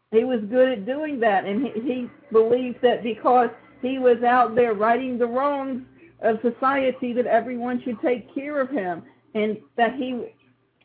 he 0.09 0.23
was 0.23 0.39
good 0.49 0.69
at 0.69 0.85
doing 0.87 1.19
that, 1.19 1.45
and 1.45 1.67
he, 1.67 1.81
he 1.81 2.09
believed 2.31 2.81
that 2.81 3.03
because 3.03 3.49
he 3.81 3.99
was 3.99 4.23
out 4.23 4.55
there 4.55 4.73
righting 4.73 5.17
the 5.17 5.27
wrongs 5.27 5.83
of 6.21 6.39
society, 6.41 7.13
that 7.13 7.27
everyone 7.27 7.81
should 7.83 8.01
take 8.01 8.33
care 8.33 8.59
of 8.59 8.69
him, 8.69 9.03
and 9.35 9.57
that 9.75 9.95
he, 9.95 10.33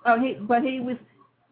uh, 0.05 0.19
he 0.19 0.35
but 0.35 0.63
he 0.63 0.81
was 0.81 0.97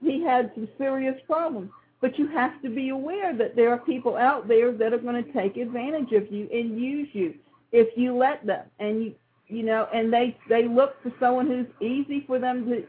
he 0.02 0.22
had 0.22 0.50
some 0.54 0.68
serious 0.78 1.18
problems. 1.26 1.70
But 2.00 2.18
you 2.18 2.28
have 2.28 2.60
to 2.62 2.70
be 2.70 2.88
aware 2.88 3.36
that 3.36 3.56
there 3.56 3.70
are 3.70 3.78
people 3.78 4.16
out 4.16 4.48
there 4.48 4.72
that 4.72 4.94
are 4.94 4.98
going 4.98 5.22
to 5.22 5.32
take 5.32 5.58
advantage 5.58 6.12
of 6.12 6.32
you 6.32 6.48
and 6.50 6.80
use 6.80 7.08
you 7.12 7.34
if 7.72 7.88
you 7.96 8.16
let 8.16 8.44
them. 8.46 8.64
And 8.78 9.04
you 9.04 9.14
you 9.50 9.64
know, 9.64 9.88
and 9.92 10.12
they 10.12 10.36
they 10.48 10.66
look 10.66 11.02
for 11.02 11.12
someone 11.18 11.46
who's 11.46 11.66
easy 11.80 12.24
for 12.26 12.38
them 12.38 12.66
to 12.68 12.84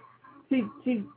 to 0.49 0.71
to 0.85 1.09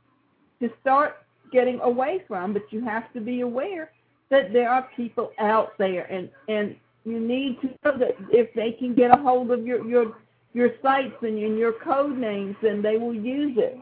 to 0.59 0.73
start 0.81 1.17
getting 1.51 1.79
away 1.81 2.23
from. 2.27 2.51
But 2.51 2.63
you 2.71 2.83
have 2.83 3.11
to 3.13 3.21
be 3.21 3.41
aware 3.41 3.91
that 4.29 4.51
there 4.51 4.69
are 4.69 4.89
people 4.95 5.31
out 5.39 5.77
there, 5.77 6.05
and 6.11 6.29
and 6.49 6.75
you 7.05 7.19
need 7.19 7.61
to 7.61 7.67
know 7.83 7.97
that 7.97 8.15
if 8.31 8.53
they 8.53 8.71
can 8.71 8.95
get 8.95 9.11
a 9.11 9.21
hold 9.21 9.51
of 9.51 9.65
your 9.65 9.87
your 9.87 10.17
your 10.53 10.69
sites 10.81 11.15
and 11.21 11.37
your 11.37 11.73
code 11.73 12.17
names, 12.17 12.55
then 12.61 12.81
they 12.81 12.97
will 12.97 13.13
use 13.13 13.57
it. 13.57 13.77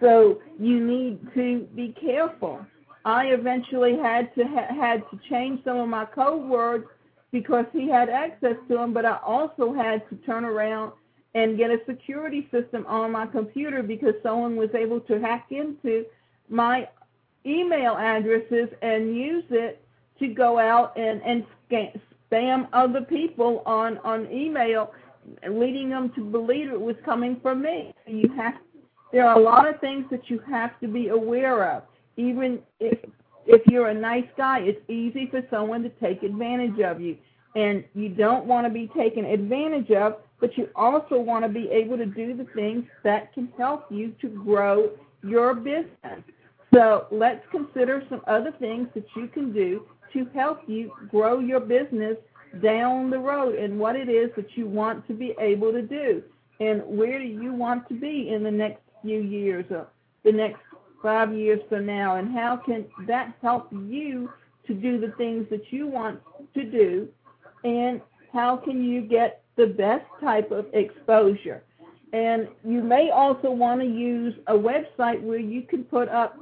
So 0.00 0.40
you 0.58 0.84
need 0.84 1.18
to 1.34 1.66
be 1.74 1.94
careful. 2.00 2.64
I 3.04 3.26
eventually 3.26 3.96
had 3.96 4.34
to 4.36 4.44
ha- 4.44 4.74
had 4.74 5.02
to 5.10 5.18
change 5.28 5.64
some 5.64 5.76
of 5.76 5.88
my 5.88 6.04
code 6.04 6.48
words 6.48 6.86
because 7.32 7.66
he 7.72 7.88
had 7.88 8.08
access 8.08 8.56
to 8.68 8.74
them, 8.76 8.92
but 8.92 9.04
I 9.04 9.18
also 9.24 9.74
had 9.74 10.08
to 10.08 10.16
turn 10.24 10.44
around 10.44 10.92
and 11.34 11.58
get 11.58 11.70
a 11.70 11.78
security 11.86 12.48
system 12.50 12.86
on 12.86 13.12
my 13.12 13.26
computer 13.26 13.82
because 13.82 14.14
someone 14.22 14.56
was 14.56 14.70
able 14.74 15.00
to 15.00 15.20
hack 15.20 15.48
into 15.50 16.06
my 16.48 16.88
email 17.44 17.96
addresses 17.96 18.68
and 18.82 19.14
use 19.14 19.44
it 19.50 19.82
to 20.20 20.28
go 20.28 20.58
out 20.58 20.96
and, 20.96 21.22
and 21.22 21.44
spam 22.30 22.68
other 22.72 23.02
people 23.02 23.62
on, 23.66 23.98
on 23.98 24.30
email, 24.32 24.92
leading 25.48 25.90
them 25.90 26.10
to 26.14 26.24
believe 26.24 26.70
it 26.70 26.80
was 26.80 26.96
coming 27.04 27.38
from 27.42 27.62
me. 27.62 27.92
You 28.06 28.28
have 28.36 28.54
there 29.12 29.26
are 29.26 29.38
a 29.38 29.42
lot 29.42 29.66
of 29.66 29.80
things 29.80 30.04
that 30.10 30.28
you 30.28 30.38
have 30.50 30.78
to 30.80 30.88
be 30.88 31.08
aware 31.08 31.70
of. 31.72 31.82
Even 32.16 32.60
if 32.78 32.98
if 33.46 33.62
you're 33.66 33.88
a 33.88 33.94
nice 33.94 34.26
guy, 34.36 34.60
it's 34.60 34.82
easy 34.90 35.26
for 35.30 35.42
someone 35.50 35.82
to 35.82 35.88
take 35.88 36.22
advantage 36.22 36.80
of 36.80 37.00
you. 37.00 37.16
And 37.56 37.82
you 37.94 38.10
don't 38.10 38.44
want 38.44 38.66
to 38.66 38.72
be 38.72 38.88
taken 38.88 39.24
advantage 39.24 39.90
of, 39.90 40.16
but 40.38 40.56
you 40.58 40.68
also 40.76 41.18
want 41.18 41.44
to 41.44 41.48
be 41.48 41.66
able 41.70 41.96
to 41.96 42.04
do 42.04 42.36
the 42.36 42.44
things 42.54 42.84
that 43.04 43.32
can 43.32 43.48
help 43.56 43.86
you 43.90 44.14
to 44.20 44.28
grow 44.28 44.90
your 45.22 45.54
business. 45.54 46.22
So 46.74 47.06
let's 47.10 47.44
consider 47.50 48.04
some 48.08 48.22
other 48.26 48.52
things 48.58 48.88
that 48.94 49.06
you 49.16 49.28
can 49.28 49.52
do 49.52 49.86
to 50.12 50.26
help 50.34 50.60
you 50.66 50.92
grow 51.10 51.38
your 51.38 51.60
business 51.60 52.16
down 52.62 53.10
the 53.10 53.18
road 53.18 53.54
and 53.54 53.78
what 53.78 53.96
it 53.96 54.08
is 54.08 54.30
that 54.36 54.56
you 54.56 54.66
want 54.66 55.06
to 55.06 55.14
be 55.14 55.34
able 55.38 55.72
to 55.72 55.82
do 55.82 56.22
and 56.60 56.82
where 56.86 57.18
do 57.18 57.24
you 57.24 57.52
want 57.52 57.88
to 57.88 57.94
be 57.94 58.30
in 58.30 58.42
the 58.42 58.50
next 58.50 58.80
few 59.02 59.20
years 59.20 59.64
or 59.70 59.86
the 60.24 60.32
next 60.32 60.60
five 61.02 61.32
years 61.32 61.60
from 61.68 61.86
now, 61.86 62.16
and 62.16 62.32
how 62.32 62.56
can 62.56 62.84
that 63.06 63.32
help 63.40 63.68
you 63.72 64.30
to 64.66 64.74
do 64.74 65.00
the 65.00 65.12
things 65.12 65.46
that 65.50 65.72
you 65.72 65.86
want 65.86 66.20
to 66.54 66.64
do, 66.64 67.08
and 67.64 68.00
how 68.32 68.56
can 68.56 68.82
you 68.84 69.02
get 69.02 69.42
the 69.56 69.66
best 69.66 70.04
type 70.20 70.50
of 70.50 70.66
exposure. 70.72 71.62
And 72.12 72.48
you 72.64 72.82
may 72.82 73.10
also 73.10 73.50
want 73.50 73.80
to 73.80 73.86
use 73.86 74.34
a 74.46 74.54
website 74.54 75.22
where 75.22 75.38
you 75.38 75.62
can 75.62 75.84
put 75.84 76.08
up 76.08 76.36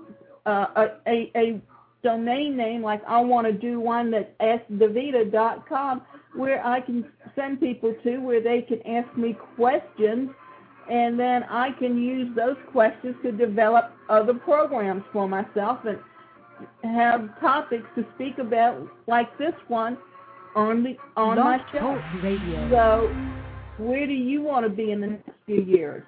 uh, 0.47 0.67
a, 0.77 0.87
a, 1.07 1.31
a 1.37 1.61
domain 2.03 2.57
name, 2.57 2.83
like 2.83 3.03
I 3.07 3.21
want 3.21 3.47
to 3.47 3.53
do 3.53 3.81
one 3.81 4.11
that's 4.11 4.31
askdavita.com, 4.41 6.03
where 6.35 6.65
I 6.65 6.81
can 6.81 7.05
send 7.35 7.61
people 7.61 7.95
to 8.05 8.19
where 8.19 8.41
they 8.41 8.63
can 8.63 8.81
ask 8.87 9.15
me 9.17 9.37
questions 9.57 10.31
and 10.91 11.19
then 11.19 11.43
I 11.45 11.73
can 11.73 11.99
use 11.99 12.35
those 12.37 12.57
questions 12.71 13.17
to 13.23 13.33
develop 13.33 13.93
other 14.09 14.35
programs 14.35 15.03
for 15.13 15.29
myself 15.29 15.81
and 15.85 15.99
have 16.83 17.41
topics 17.41 17.87
to 17.97 18.05
speak 18.15 18.39
about 18.39 18.87
like 19.07 19.37
this 19.39 19.55
one 19.69 19.99
on 20.55 20.85
the 20.85 20.97
on 21.17 21.39
my 21.39 21.61
show. 21.73 22.01
Radio. 22.23 22.71
So 22.71 23.83
where 23.83 24.07
do 24.07 24.13
you 24.13 24.43
want 24.43 24.65
to 24.65 24.71
be 24.71 24.93
in 24.93 25.01
the 25.01 25.07
next 25.09 25.31
few 25.45 25.63
years? 25.63 26.05